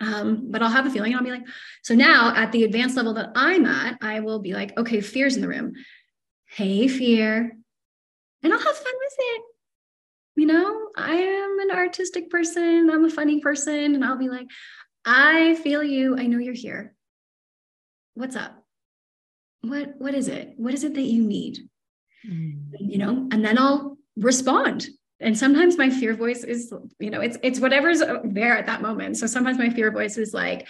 [0.02, 1.48] Um, but I'll have a feeling and I'll be like,
[1.84, 5.36] so now at the advanced level that I'm at, I will be like, okay, fear's
[5.36, 5.74] in the room.
[6.48, 7.56] Hey, fear.
[8.42, 9.42] And I'll have fun with it.
[10.36, 14.48] you know, I am an artistic person, I'm a funny person, and I'll be like,
[15.06, 16.18] I feel you.
[16.18, 16.96] I know you're here.
[18.16, 18.64] What's up?
[19.62, 20.54] What what is it?
[20.58, 21.58] What is it that you need?
[22.28, 22.72] Mm.
[22.80, 24.88] You know, and then I'll respond.
[25.24, 29.18] And sometimes my fear voice is, you know, it's it's whatever's there at that moment.
[29.18, 30.68] So sometimes my fear voice is like,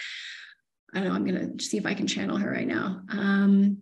[0.93, 3.01] I don't know, I'm gonna see if I can channel her right now.
[3.09, 3.81] Um,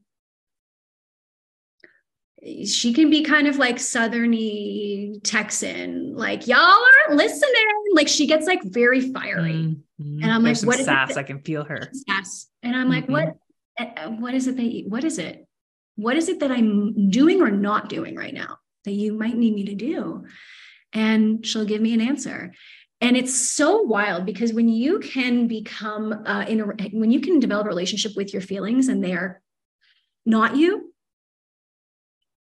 [2.65, 7.51] she can be kind of like southerny Texan, like y'all aren't listening.
[7.93, 10.23] Like she gets like very fiery, mm-hmm.
[10.23, 11.17] and I'm There's like, "What is sass?
[11.17, 13.13] I can feel her sass, and I'm like, mm-hmm.
[13.13, 13.37] "What?
[13.77, 14.63] Eh, eh, what is it that?
[14.63, 15.45] You, what is it?
[15.97, 19.53] What is it that I'm doing or not doing right now that you might need
[19.53, 20.25] me to do?"
[20.93, 22.53] And she'll give me an answer,
[23.01, 27.39] and it's so wild because when you can become uh, in a, when you can
[27.39, 29.41] develop a relationship with your feelings and they are
[30.25, 30.93] not you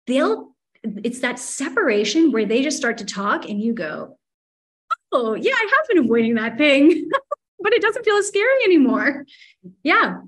[0.07, 4.17] they'll it's that separation where they just start to talk and you go
[5.13, 7.09] oh yeah i have been avoiding that thing.
[7.59, 9.25] But it doesn't feel as scary anymore.
[9.83, 10.19] Yeah.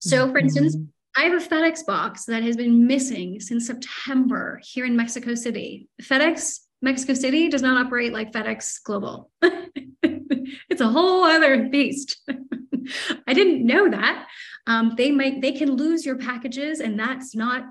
[0.00, 0.84] So for instance mm-hmm.
[1.16, 5.88] i have a fedex box that has been missing since september here in mexico city.
[6.02, 12.18] Fedex mexico city does not operate like fedex global it's a whole other beast
[13.26, 14.26] i didn't know that
[14.68, 17.64] um, they might they can lose your packages and that's not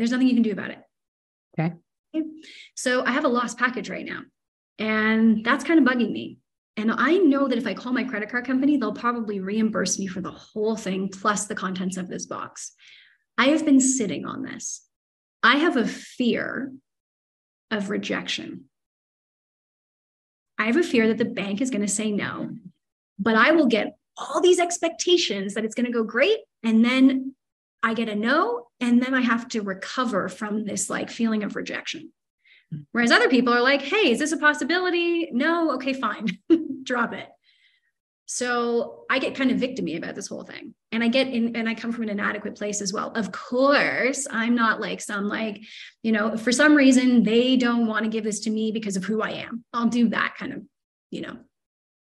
[0.00, 0.78] there's nothing you can do about it.
[1.58, 1.74] Okay.
[2.74, 4.22] So I have a lost package right now,
[4.78, 6.38] and that's kind of bugging me.
[6.78, 10.06] And I know that if I call my credit card company, they'll probably reimburse me
[10.06, 12.72] for the whole thing plus the contents of this box.
[13.36, 14.86] I have been sitting on this.
[15.42, 16.72] I have a fear
[17.70, 18.64] of rejection.
[20.58, 22.50] I have a fear that the bank is going to say no,
[23.18, 26.38] but I will get all these expectations that it's going to go great.
[26.62, 27.34] And then
[27.82, 31.56] I get a no, and then I have to recover from this like feeling of
[31.56, 32.12] rejection.
[32.70, 32.80] Hmm.
[32.92, 35.30] Whereas other people are like, hey, is this a possibility?
[35.32, 36.26] No, okay, fine,
[36.82, 37.28] drop it.
[38.32, 40.72] So I get kind of victimy about this whole thing.
[40.92, 43.10] And I get in, and I come from an inadequate place as well.
[43.16, 45.60] Of course, I'm not like some, like,
[46.04, 49.02] you know, for some reason they don't want to give this to me because of
[49.02, 49.64] who I am.
[49.72, 50.62] I'll do that kind of,
[51.10, 51.38] you know.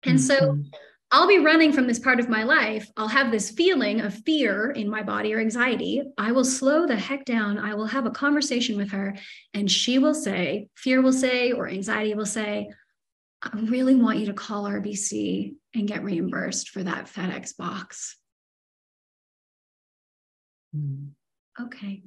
[0.04, 0.18] And mm-hmm.
[0.18, 0.62] so
[1.10, 2.88] I'll be running from this part of my life.
[2.96, 6.04] I'll have this feeling of fear in my body or anxiety.
[6.18, 7.58] I will slow the heck down.
[7.58, 9.16] I will have a conversation with her,
[9.54, 12.70] and she will say, fear will say, or anxiety will say,
[13.42, 18.16] I really want you to call RBC and get reimbursed for that FedEx box.
[20.76, 21.10] Mm.
[21.60, 22.02] Okay.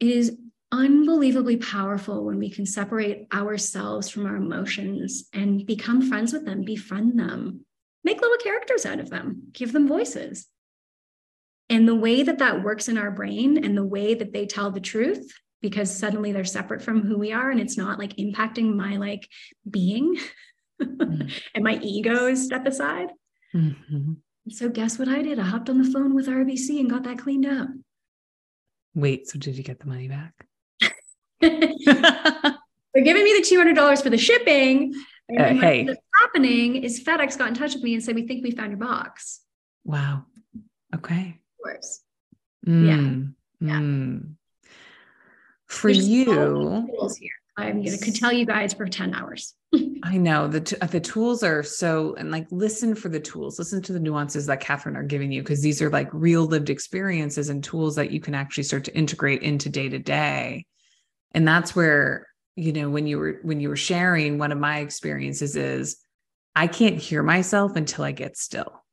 [0.00, 0.36] It is
[0.70, 6.62] unbelievably powerful when we can separate ourselves from our emotions and become friends with them,
[6.62, 7.64] befriend them,
[8.04, 10.46] make little characters out of them, give them voices.
[11.70, 14.70] And the way that that works in our brain and the way that they tell
[14.70, 18.74] the truth, because suddenly they're separate from who we are and it's not like impacting
[18.74, 19.28] my like
[19.68, 20.16] being
[20.82, 21.28] mm-hmm.
[21.54, 23.08] and my ego is step aside.
[23.54, 24.14] Mm-hmm.
[24.50, 25.38] So guess what I did?
[25.38, 27.68] I hopped on the phone with RBC and got that cleaned up.
[28.94, 30.32] Wait, so did you get the money back?
[31.40, 34.94] They're giving me the $200 for the shipping.
[35.30, 35.84] Uh, hey.
[35.84, 38.70] what's happening is FedEx got in touch with me and said, We think we found
[38.70, 39.40] your box.
[39.84, 40.24] Wow.
[40.94, 41.38] Okay.
[41.58, 42.00] Of course.
[42.66, 42.86] Mm.
[43.60, 43.68] Yeah.
[43.68, 43.80] Yeah.
[43.80, 44.34] Mm.
[45.66, 46.88] For There's you,
[47.56, 49.54] I'm going to could tell you guys for 10 hours.
[50.02, 53.82] I know the, t- the tools are so, and like, listen for the tools, listen
[53.82, 57.48] to the nuances that Kathryn are giving you, because these are like real lived experiences
[57.50, 60.64] and tools that you can actually start to integrate into day to day
[61.32, 64.78] and that's where you know when you were when you were sharing one of my
[64.78, 65.98] experiences is
[66.54, 68.84] i can't hear myself until i get still.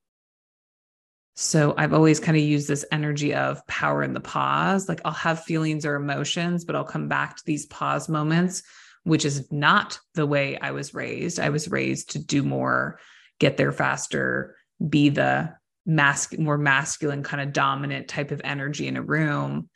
[1.38, 5.12] So i've always kind of used this energy of power in the pause like i'll
[5.12, 8.62] have feelings or emotions but i'll come back to these pause moments
[9.06, 12.98] which is not the way i was raised i was raised to do more
[13.38, 14.56] get there faster
[14.88, 15.52] be the
[15.86, 19.68] mask more masculine kind of dominant type of energy in a room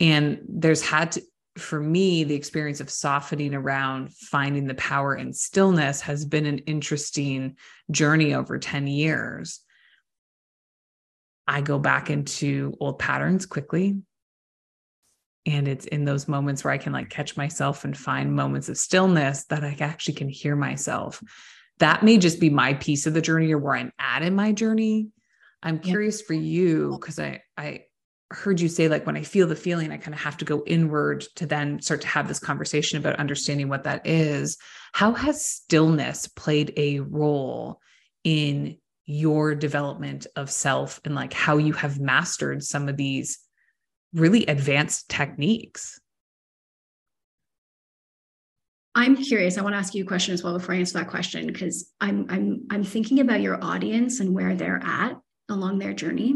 [0.00, 1.22] and there's had to
[1.58, 6.58] for me, the experience of softening around finding the power in stillness has been an
[6.58, 7.56] interesting
[7.90, 9.60] journey over 10 years.
[11.46, 14.00] I go back into old patterns quickly.
[15.48, 18.76] And it's in those moments where I can like catch myself and find moments of
[18.76, 21.22] stillness that I actually can hear myself.
[21.78, 24.52] That may just be my piece of the journey or where I'm at in my
[24.52, 25.08] journey.
[25.62, 27.84] I'm curious for you because I I
[28.30, 30.62] heard you say like when i feel the feeling i kind of have to go
[30.66, 34.58] inward to then start to have this conversation about understanding what that is
[34.92, 37.80] how has stillness played a role
[38.24, 38.76] in
[39.06, 43.38] your development of self and like how you have mastered some of these
[44.12, 46.00] really advanced techniques
[48.98, 49.56] I'm curious.
[49.56, 51.92] I want to ask you a question as well before I answer that question because
[52.00, 55.16] I'm I'm I'm thinking about your audience and where they're at
[55.48, 56.34] along their journey.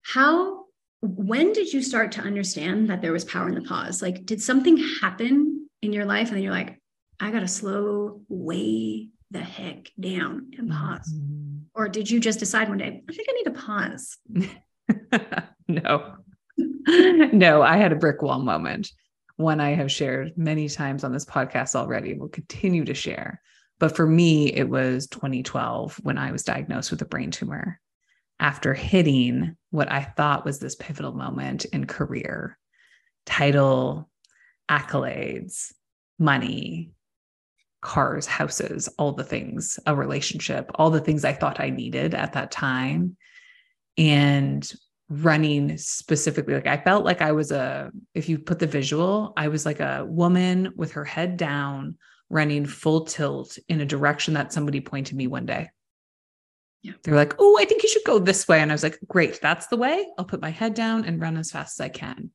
[0.00, 0.64] How
[1.02, 4.00] when did you start to understand that there was power in the pause?
[4.00, 6.80] Like, did something happen in your life and then you're like,
[7.20, 11.12] I gotta slow way the heck down and pause?
[11.14, 11.64] Mm-hmm.
[11.74, 14.16] Or did you just decide one day, I think I need to pause?
[15.68, 16.16] no.
[16.86, 18.90] no, I had a brick wall moment
[19.36, 23.40] one I have shared many times on this podcast already, will continue to share.
[23.80, 27.80] But for me, it was 2012 when I was diagnosed with a brain tumor
[28.38, 32.58] after hitting what I thought was this pivotal moment in career
[33.26, 34.10] title,
[34.70, 35.72] accolades,
[36.18, 36.92] money,
[37.80, 42.34] cars, houses, all the things, a relationship, all the things I thought I needed at
[42.34, 43.16] that time.
[43.96, 44.70] And
[45.10, 49.48] running specifically like i felt like i was a if you put the visual i
[49.48, 51.94] was like a woman with her head down
[52.30, 55.68] running full tilt in a direction that somebody pointed me one day.
[56.82, 56.92] Yeah.
[57.02, 58.60] they're like oh i think you should go this way.
[58.60, 60.06] And i was like great that's the way.
[60.18, 62.30] I'll put my head down and run as fast as i can.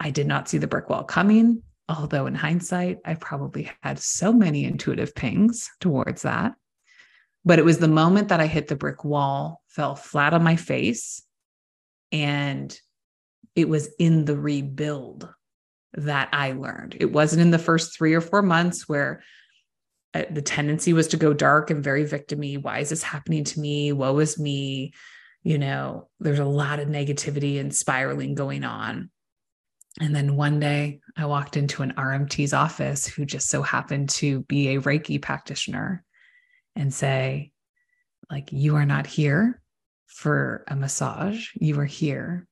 [0.00, 4.32] I did not see the brick wall coming although in hindsight i probably had so
[4.32, 6.54] many intuitive pings towards that
[7.44, 10.56] but it was the moment that i hit the brick wall fell flat on my
[10.56, 11.22] face
[12.12, 12.78] and
[13.54, 15.28] it was in the rebuild
[15.94, 16.96] that I learned.
[17.00, 19.22] It wasn't in the first three or four months where
[20.14, 22.62] uh, the tendency was to go dark and very victimy.
[22.62, 23.92] Why is this happening to me?
[23.92, 24.92] Woe is me.
[25.42, 29.10] You know, there's a lot of negativity and spiraling going on.
[30.00, 34.42] And then one day I walked into an RMT's office who just so happened to
[34.42, 36.04] be a Reiki practitioner
[36.78, 37.50] and say,
[38.30, 39.60] like, you are not here
[40.06, 41.48] for a massage.
[41.54, 42.46] You are here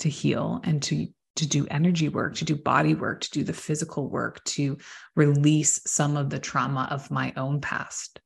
[0.00, 3.52] to heal and to to do energy work, to do body work, to do the
[3.52, 4.78] physical work, to
[5.16, 8.20] release some of the trauma of my own past.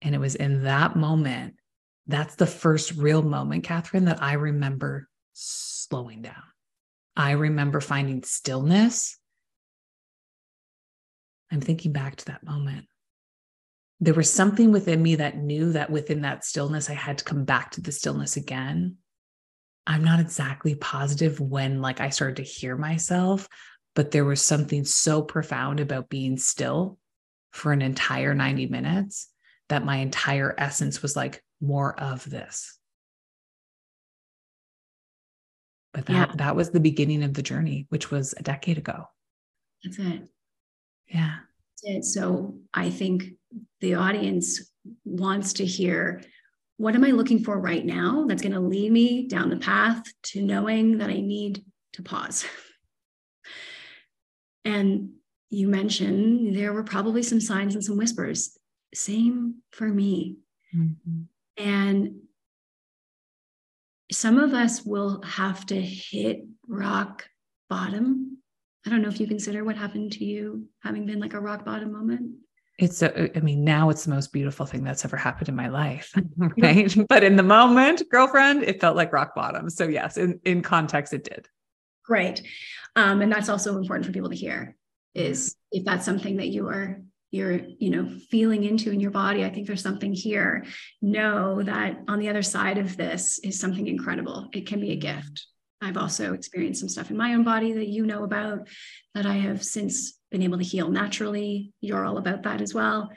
[0.00, 1.56] And it was in that moment,
[2.06, 6.42] that's the first real moment, Kathryn, that I remember slowing down.
[7.14, 9.18] I remember finding stillness.
[11.52, 12.86] I'm thinking back to that moment
[14.00, 17.44] there was something within me that knew that within that stillness, I had to come
[17.44, 18.96] back to the stillness again.
[19.86, 23.48] I'm not exactly positive when like I started to hear myself,
[23.94, 26.98] but there was something so profound about being still
[27.52, 29.28] for an entire 90 minutes
[29.68, 32.78] that my entire essence was like more of this.
[35.94, 36.34] But that yeah.
[36.36, 39.08] that was the beginning of the journey, which was a decade ago.
[39.82, 40.28] That's it.
[41.08, 41.36] Yeah.
[41.82, 42.04] That's it.
[42.04, 43.32] So I think
[43.80, 44.70] the audience
[45.04, 46.22] wants to hear
[46.78, 50.02] what am I looking for right now that's going to lead me down the path
[50.24, 51.64] to knowing that I need
[51.94, 52.44] to pause?
[54.66, 55.10] And
[55.48, 58.58] you mentioned there were probably some signs and some whispers.
[58.92, 60.38] Same for me.
[60.76, 61.22] Mm-hmm.
[61.56, 62.16] And
[64.10, 67.28] some of us will have to hit rock
[67.70, 68.38] bottom.
[68.84, 71.64] I don't know if you consider what happened to you having been like a rock
[71.64, 72.32] bottom moment
[72.78, 75.68] it's a, I mean, now it's the most beautiful thing that's ever happened in my
[75.68, 76.12] life.
[76.58, 76.94] Right.
[77.08, 79.70] but in the moment, girlfriend, it felt like rock bottom.
[79.70, 81.48] So yes, in, in context, it did.
[82.04, 82.42] Great.
[82.94, 84.76] Um, and that's also important for people to hear
[85.14, 87.00] is if that's something that you are
[87.30, 90.64] you're you know feeling into in your body i think there's something here
[91.02, 94.96] know that on the other side of this is something incredible it can be a
[94.96, 95.46] gift
[95.80, 98.68] i've also experienced some stuff in my own body that you know about
[99.14, 101.72] that i have since been able to heal naturally.
[101.80, 103.10] You're all about that as well.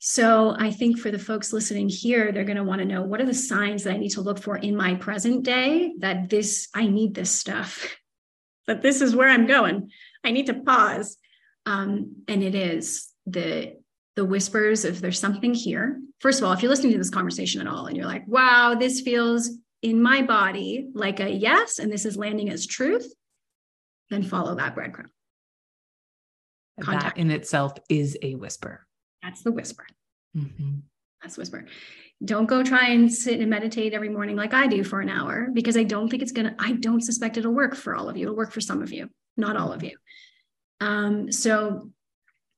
[0.00, 3.22] So I think for the folks listening here, they're going to want to know what
[3.22, 6.68] are the signs that I need to look for in my present day that this,
[6.74, 7.96] I need this stuff,
[8.66, 9.90] that this is where I'm going.
[10.22, 11.16] I need to pause.
[11.64, 13.76] Um, and it is the
[14.16, 16.00] the whispers if there's something here.
[16.20, 18.76] First of all, if you're listening to this conversation at all and you're like, wow,
[18.78, 19.50] this feels
[19.82, 23.12] in my body like a yes, and this is landing as truth,
[24.10, 25.08] then follow that breadcrumb.
[26.80, 27.16] Contact.
[27.16, 28.86] That in itself is a whisper.
[29.22, 29.86] That's the whisper.
[30.36, 30.78] Mm-hmm.
[31.22, 31.66] That's whisper.
[32.24, 35.48] Don't go try and sit and meditate every morning like I do for an hour
[35.52, 36.54] because I don't think it's gonna.
[36.58, 38.24] I don't suspect it'll work for all of you.
[38.24, 39.96] It'll work for some of you, not all of you.
[40.80, 41.90] Um, so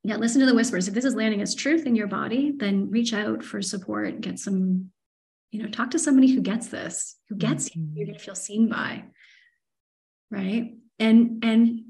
[0.03, 0.89] yeah, listen to the whispers.
[0.89, 4.21] If this is landing as truth in your body, then reach out for support.
[4.21, 4.91] Get some,
[5.51, 7.81] you know, talk to somebody who gets this, who gets mm-hmm.
[7.81, 7.89] you.
[7.95, 9.05] You're gonna feel seen by,
[10.31, 10.75] right?
[10.99, 11.86] And and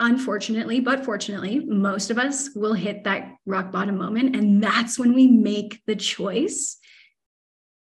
[0.00, 4.34] unfortunately, but fortunately, most of us will hit that rock bottom moment.
[4.34, 6.78] And that's when we make the choice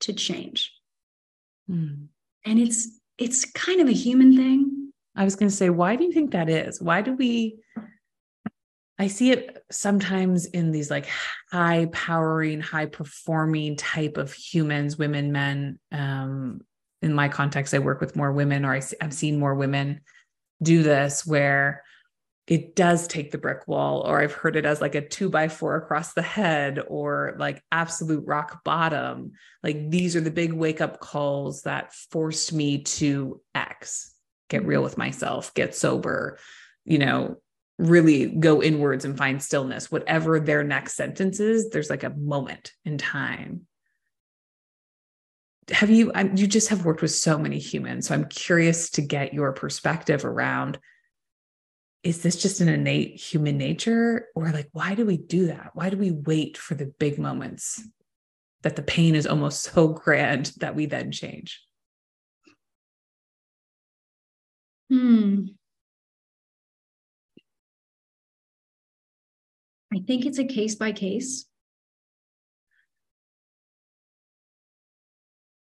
[0.02, 0.74] to change.
[1.68, 2.06] Hmm.
[2.46, 4.92] And it's it's kind of a human thing.
[5.16, 6.82] I was going to say, why do you think that is?
[6.82, 7.60] Why do we?
[9.00, 11.08] I see it sometimes in these like
[11.52, 15.80] high powering, high performing type of humans, women, men.
[15.92, 16.62] Um,
[17.02, 20.02] in my context, I work with more women, or I, I've seen more women
[20.62, 21.84] do this where
[22.52, 25.48] it does take the brick wall, or I've heard it as like a two by
[25.48, 29.32] four across the head, or like absolute rock bottom.
[29.64, 34.14] Like these are the big wake up calls that forced me to X,
[34.50, 34.84] get real mm-hmm.
[34.84, 36.40] with myself, get sober,
[36.84, 37.38] you know,
[37.78, 39.90] really go inwards and find stillness.
[39.90, 43.62] Whatever their next sentence is, there's like a moment in time.
[45.72, 48.10] Have you, you just have worked with so many humans.
[48.10, 50.80] So I'm curious to get your perspective around
[52.04, 54.28] is this just an innate human nature?
[54.36, 55.72] Or like why do we do that?
[55.74, 57.82] Why do we wait for the big moments
[58.64, 61.62] that the pain is almost so grand that we then change?
[64.90, 65.46] Hmm.
[69.94, 71.46] I think it's a case by case.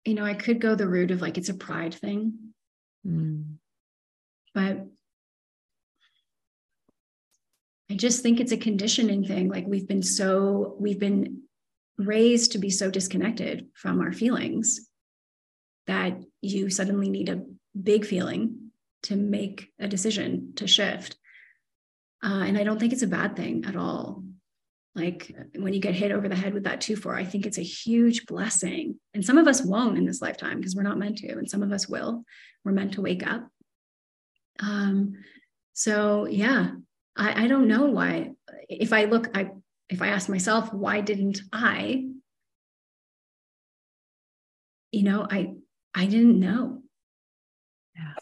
[0.06, 2.54] You know i could go the route of like it's a pride thing.
[3.06, 3.56] Mm.
[4.54, 4.88] but
[7.92, 9.50] I just think it's a conditioning thing.
[9.50, 11.44] Like we've been so, we've been
[11.98, 14.90] raised to be so disconnected from our feelings
[15.88, 17.44] that you suddenly need a
[17.80, 18.72] big feeling
[19.04, 21.18] to make a decision to shift.
[22.24, 24.24] Uh, and I don't think it's a bad thing at all.
[24.96, 27.58] Like when you get hit over the head with that two four, I think it's
[27.58, 29.00] a huge blessing.
[29.14, 31.64] And some of us won't in this lifetime because we're not meant to, and some
[31.64, 32.24] of us will.
[32.64, 33.48] We're meant to wake up.
[34.60, 35.14] Um,
[35.74, 36.72] so yeah,
[37.16, 38.32] I, I don't know why.
[38.70, 39.52] If I look, I
[39.90, 42.10] if I ask myself, why didn't I?
[44.92, 45.54] You know, I
[45.94, 46.82] I didn't know.
[47.96, 48.14] Yeah.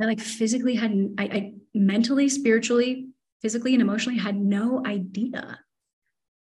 [0.00, 3.08] I like physically hadn't, I, I mentally, spiritually,
[3.42, 5.58] physically, and emotionally had no idea.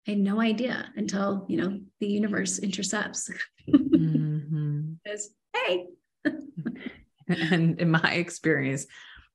[0.07, 3.29] I had no idea until, you know, the universe intercepts.
[3.69, 4.93] mm-hmm.
[5.07, 5.87] Says, hey.
[7.27, 8.87] and in my experience,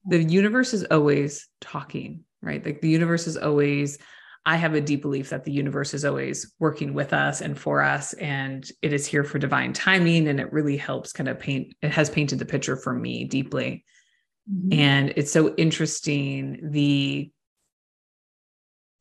[0.06, 2.64] the universe is always talking right?
[2.64, 3.98] Like the universe is always,
[4.46, 7.82] I have a deep belief that the universe is always working with us and for
[7.82, 10.28] us, and it is here for divine timing.
[10.28, 13.84] And it really helps kind of paint, it has painted the picture for me deeply.
[14.50, 14.80] Mm-hmm.
[14.80, 17.30] And it's so interesting the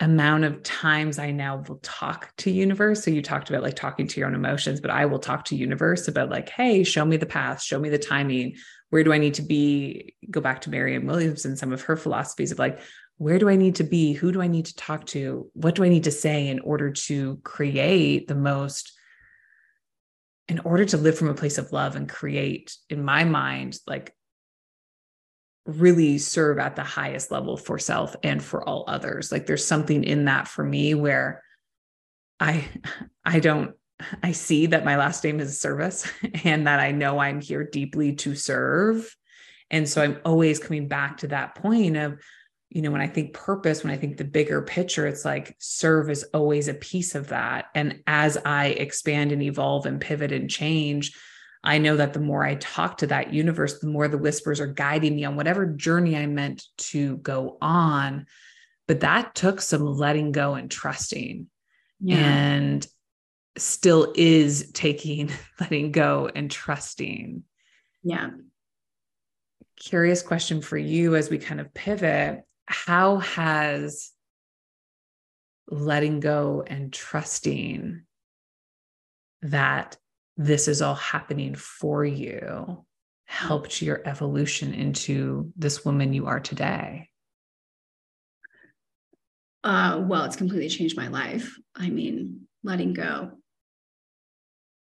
[0.02, 3.04] amount of times I now will talk to universe.
[3.04, 5.58] So you talked about like talking to your own emotions, but I will talk to
[5.58, 8.56] universe about like, hey, show me the path, show me the timing.
[8.92, 10.16] Where do I need to be?
[10.32, 12.80] Go back to Marianne Williams and some of her philosophies of like,
[13.20, 14.14] where do I need to be?
[14.14, 15.52] Who do I need to talk to?
[15.54, 18.94] What do I need to say in order to create the most,
[20.48, 24.16] in order to live from a place of love and create, in my mind, like
[25.66, 29.34] really serve at the highest level for self and for all others.
[29.34, 31.44] Like there's something in that for me where
[32.40, 32.70] I,
[33.26, 33.76] I don't,
[34.24, 36.10] I see that my last name is service
[36.46, 39.14] and that I know I'm here deeply to serve.
[39.70, 42.18] And so I'm always coming back to that point of,
[42.70, 46.10] you know, when I think purpose, when I think the bigger picture, it's like serve
[46.10, 47.66] is always a piece of that.
[47.74, 51.18] And as I expand and evolve and pivot and change,
[51.64, 54.68] I know that the more I talk to that universe, the more the whispers are
[54.68, 58.28] guiding me on whatever journey I meant to go on.
[58.88, 61.48] But that took some letting go and trusting.
[62.00, 62.18] Yeah.
[62.18, 62.88] And
[63.58, 67.44] still is taking letting go and trusting.
[68.04, 68.30] Yeah.
[69.76, 74.12] Curious question for you as we kind of pivot how has
[75.68, 78.04] letting go and trusting
[79.42, 79.98] that
[80.38, 82.86] this is all happening for you
[83.26, 87.10] helped your evolution into this woman you are today?
[89.64, 91.58] Uh, well, it's completely changed my life.
[91.76, 93.32] I mean, letting go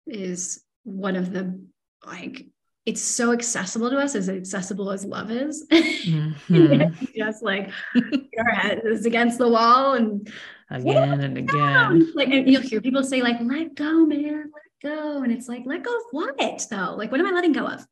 [0.06, 1.62] is one of the
[2.04, 2.46] like
[2.86, 5.66] it's so accessible to us as accessible as love is.
[6.04, 7.04] Mm-hmm.
[7.16, 10.30] just like your head is against the wall and
[10.70, 12.12] again and again.
[12.14, 15.22] Like and you'll hear people say, like, let go, man, let go.
[15.22, 16.36] And it's like, let go of what
[16.70, 16.94] though?
[16.96, 17.86] Like, what am I letting go of?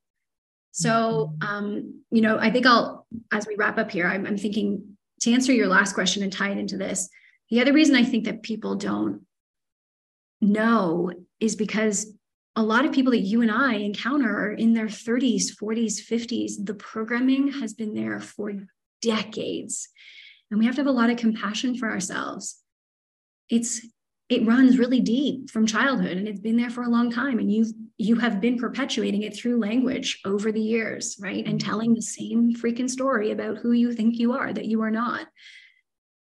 [0.72, 1.48] So mm-hmm.
[1.48, 5.32] um, you know, I think I'll as we wrap up here, I'm, I'm thinking to
[5.32, 7.08] answer your last question and tie it into this.
[7.50, 9.22] The other reason I think that people don't
[10.40, 12.12] know is because
[12.54, 16.52] a lot of people that you and I encounter are in their 30s, 40s, 50s.
[16.64, 18.52] The programming has been there for
[19.00, 19.88] decades.
[20.50, 22.60] And we have to have a lot of compassion for ourselves.
[23.48, 23.80] It's
[24.28, 27.52] it runs really deep from childhood and it's been there for a long time and
[27.52, 32.00] you've you have been perpetuating it through language over the years right and telling the
[32.00, 35.26] same freaking story about who you think you are that you are not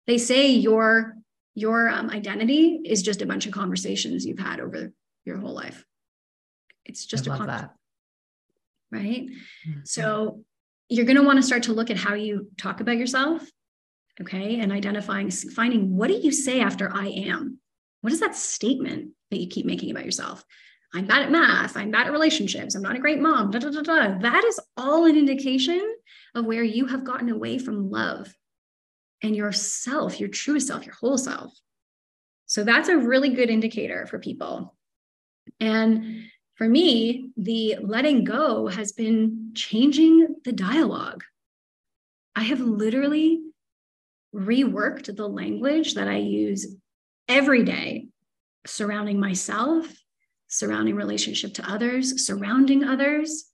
[0.09, 1.15] they say your
[1.55, 4.91] your um, identity is just a bunch of conversations you've had over
[5.25, 5.85] your whole life
[6.91, 7.71] it's just I a conversation
[8.93, 9.81] right mm-hmm.
[9.85, 10.43] so
[10.89, 13.43] you're going to want to start to look at how you talk about yourself
[14.21, 17.61] okay and identifying finding what do you say after i am
[18.01, 20.45] what is that statement that you keep making about yourself?
[20.95, 21.77] I'm bad at math.
[21.77, 22.75] I'm bad at relationships.
[22.75, 23.51] I'm not a great mom.
[23.51, 24.19] Da, da, da, da.
[24.19, 25.81] That is all an indication
[26.35, 28.35] of where you have gotten away from love
[29.23, 31.53] and yourself, your true self, your whole self.
[32.47, 34.75] So that's a really good indicator for people.
[35.61, 36.25] And
[36.61, 41.25] for me, the letting go has been changing the dialogue.
[42.37, 43.41] I have literally
[44.35, 46.77] reworked the language that I use
[47.29, 48.09] every day
[48.67, 49.87] surrounding myself,
[50.49, 53.47] surrounding relationship to others, surrounding others.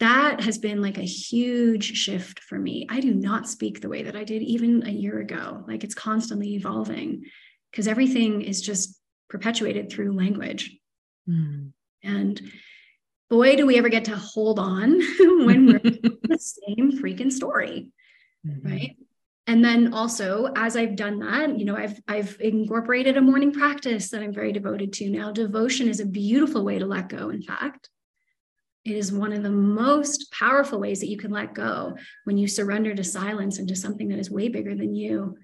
[0.00, 2.86] That has been like a huge shift for me.
[2.88, 5.62] I do not speak the way that I did even a year ago.
[5.68, 7.24] Like it's constantly evolving
[7.70, 10.78] because everything is just perpetuated through language.
[11.28, 11.72] Mm.
[12.04, 12.40] And
[13.30, 17.88] boy, do we ever get to hold on when we're the same freaking story,
[18.46, 18.68] mm-hmm.
[18.68, 18.96] right?
[19.46, 24.10] and then also as i've done that you know i've i've incorporated a morning practice
[24.10, 27.42] that i'm very devoted to now devotion is a beautiful way to let go in
[27.42, 27.90] fact
[28.84, 32.46] it is one of the most powerful ways that you can let go when you
[32.46, 35.36] surrender to silence and to something that is way bigger than you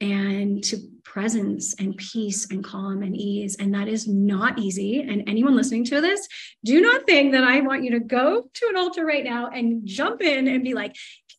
[0.00, 3.56] and to presence and peace and calm and ease.
[3.56, 5.00] And that is not easy.
[5.00, 6.28] And anyone listening to this,
[6.64, 9.86] do not think that I want you to go to an altar right now and
[9.86, 10.94] jump in and be like,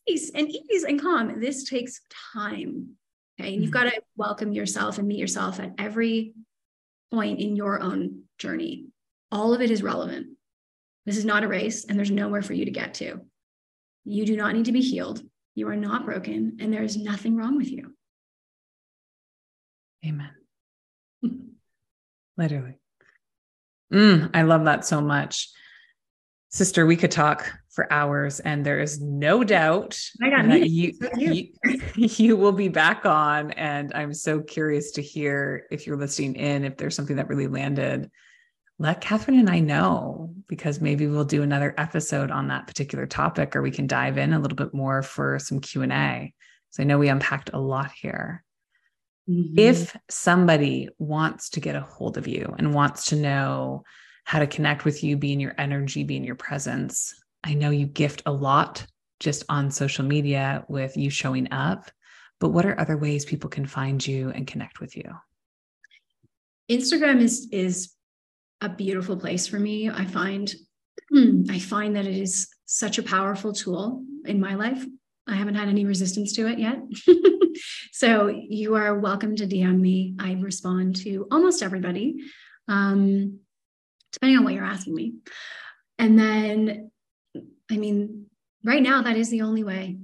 [0.07, 1.39] peace and ease and calm.
[1.39, 2.01] This takes
[2.33, 2.95] time.
[3.39, 3.53] Okay.
[3.53, 3.85] And you've mm-hmm.
[3.87, 6.33] got to welcome yourself and meet yourself at every
[7.11, 8.87] point in your own journey.
[9.31, 10.27] All of it is relevant.
[11.05, 13.21] This is not a race, and there's nowhere for you to get to.
[14.03, 15.21] You do not need to be healed.
[15.55, 17.96] You are not broken, and there is nothing wrong with you.
[20.07, 20.31] Amen.
[22.37, 22.79] Literally.
[23.93, 25.49] Mm, I love that so much.
[26.49, 31.49] Sister, we could talk for hours, and there is no doubt that you, you,
[31.95, 33.51] you will be back on.
[33.51, 37.47] And I'm so curious to hear if you're listening in, if there's something that really
[37.47, 38.09] landed.
[38.79, 43.55] Let Kathryn and I know because maybe we'll do another episode on that particular topic,
[43.55, 46.33] or we can dive in a little bit more for some Q and A.
[46.71, 48.43] So I know we unpacked a lot here.
[49.29, 49.59] Mm-hmm.
[49.59, 53.83] If somebody wants to get a hold of you and wants to know
[54.23, 57.13] how to connect with you, be in your energy, be in your presence,
[57.43, 58.85] I know you gift a lot
[59.19, 61.89] just on social media with you showing up,
[62.39, 65.09] but what are other ways people can find you and connect with you?
[66.69, 67.93] Instagram is is
[68.61, 69.89] a beautiful place for me.
[69.89, 70.53] I find
[71.49, 74.85] I find that it is such a powerful tool in my life.
[75.27, 76.79] I haven't had any resistance to it yet.
[77.91, 80.15] so you are welcome to DM me.
[80.19, 82.17] I respond to almost everybody,
[82.67, 83.39] um,
[84.13, 85.15] depending on what you're asking me.
[85.99, 86.91] And then,
[87.69, 88.27] I mean,
[88.63, 89.97] right now, that is the only way.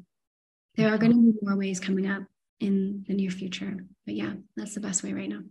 [0.75, 2.23] There are going to be more ways coming up
[2.59, 3.77] in the near future.
[4.05, 5.41] But yeah, that's the best way right now.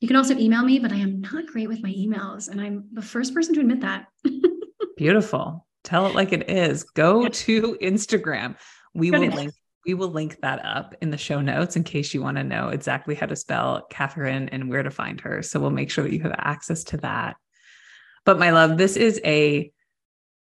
[0.00, 2.48] You can also email me, but I am not great with my emails.
[2.48, 4.06] And I'm the first person to admit that.
[4.96, 5.66] Beautiful.
[5.82, 6.84] Tell it like it is.
[6.84, 8.56] Go to Instagram.
[8.94, 9.52] We will link
[9.86, 12.68] we will link that up in the show notes in case you want to know
[12.68, 15.42] exactly how to spell Kathryn and where to find her.
[15.42, 17.36] So we'll make sure that you have access to that.
[18.26, 19.72] But my love, this is a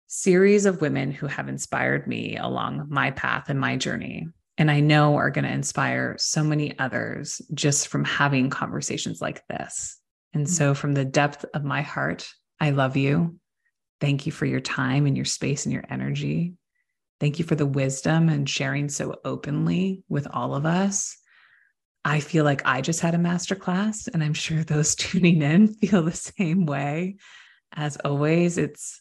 [0.08, 4.28] series of women who have inspired me along my path and my journey.
[4.58, 9.46] And I know are going to inspire so many others just from having conversations like
[9.46, 9.98] this.
[10.34, 10.76] And so, mm.
[10.76, 12.28] from the depth of my heart,
[12.60, 13.38] I love you.
[14.00, 16.54] Thank you for your time and your space and your energy.
[17.22, 21.16] Thank you for the wisdom and sharing so openly with all of us.
[22.04, 26.02] I feel like I just had a masterclass, and I'm sure those tuning in feel
[26.02, 27.18] the same way.
[27.76, 29.00] As always, it's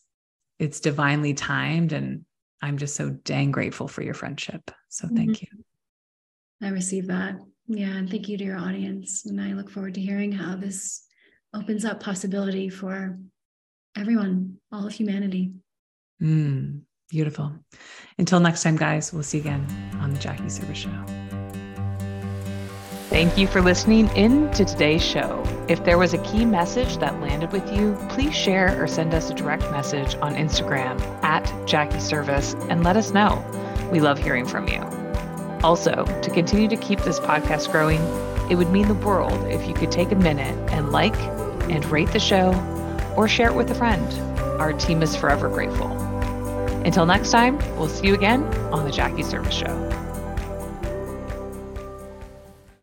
[0.59, 2.24] it's divinely timed, and
[2.61, 4.69] I'm just so dang grateful for your friendship.
[4.89, 5.57] So thank mm-hmm.
[5.57, 6.67] you.
[6.67, 7.38] I receive that.
[7.65, 11.07] Yeah, and thank you to your audience, and I look forward to hearing how this
[11.55, 13.17] opens up possibility for
[13.97, 15.53] everyone, all of humanity.
[16.22, 16.82] Mm.
[17.12, 17.51] Beautiful.
[18.18, 19.68] Until next time, guys, we'll see you again
[19.99, 21.05] on the Jackie Serviss Show.
[23.09, 25.43] Thank you for listening in to today's show.
[25.68, 29.30] If there was a key message that landed with you, please share or send us
[29.30, 33.45] a direct message on Instagram at Jackie Serviss and let us know.
[33.91, 34.80] We love hearing from you.
[35.66, 37.99] Also, to continue to keep this podcast growing,
[38.49, 41.18] it would mean the world if you could take a minute and like
[41.70, 42.53] and rate the show
[43.18, 44.09] or share it with a friend.
[44.62, 46.11] Our team is forever grateful.
[46.86, 49.91] Until next time, we'll see you again on The Jackie Serviss Show.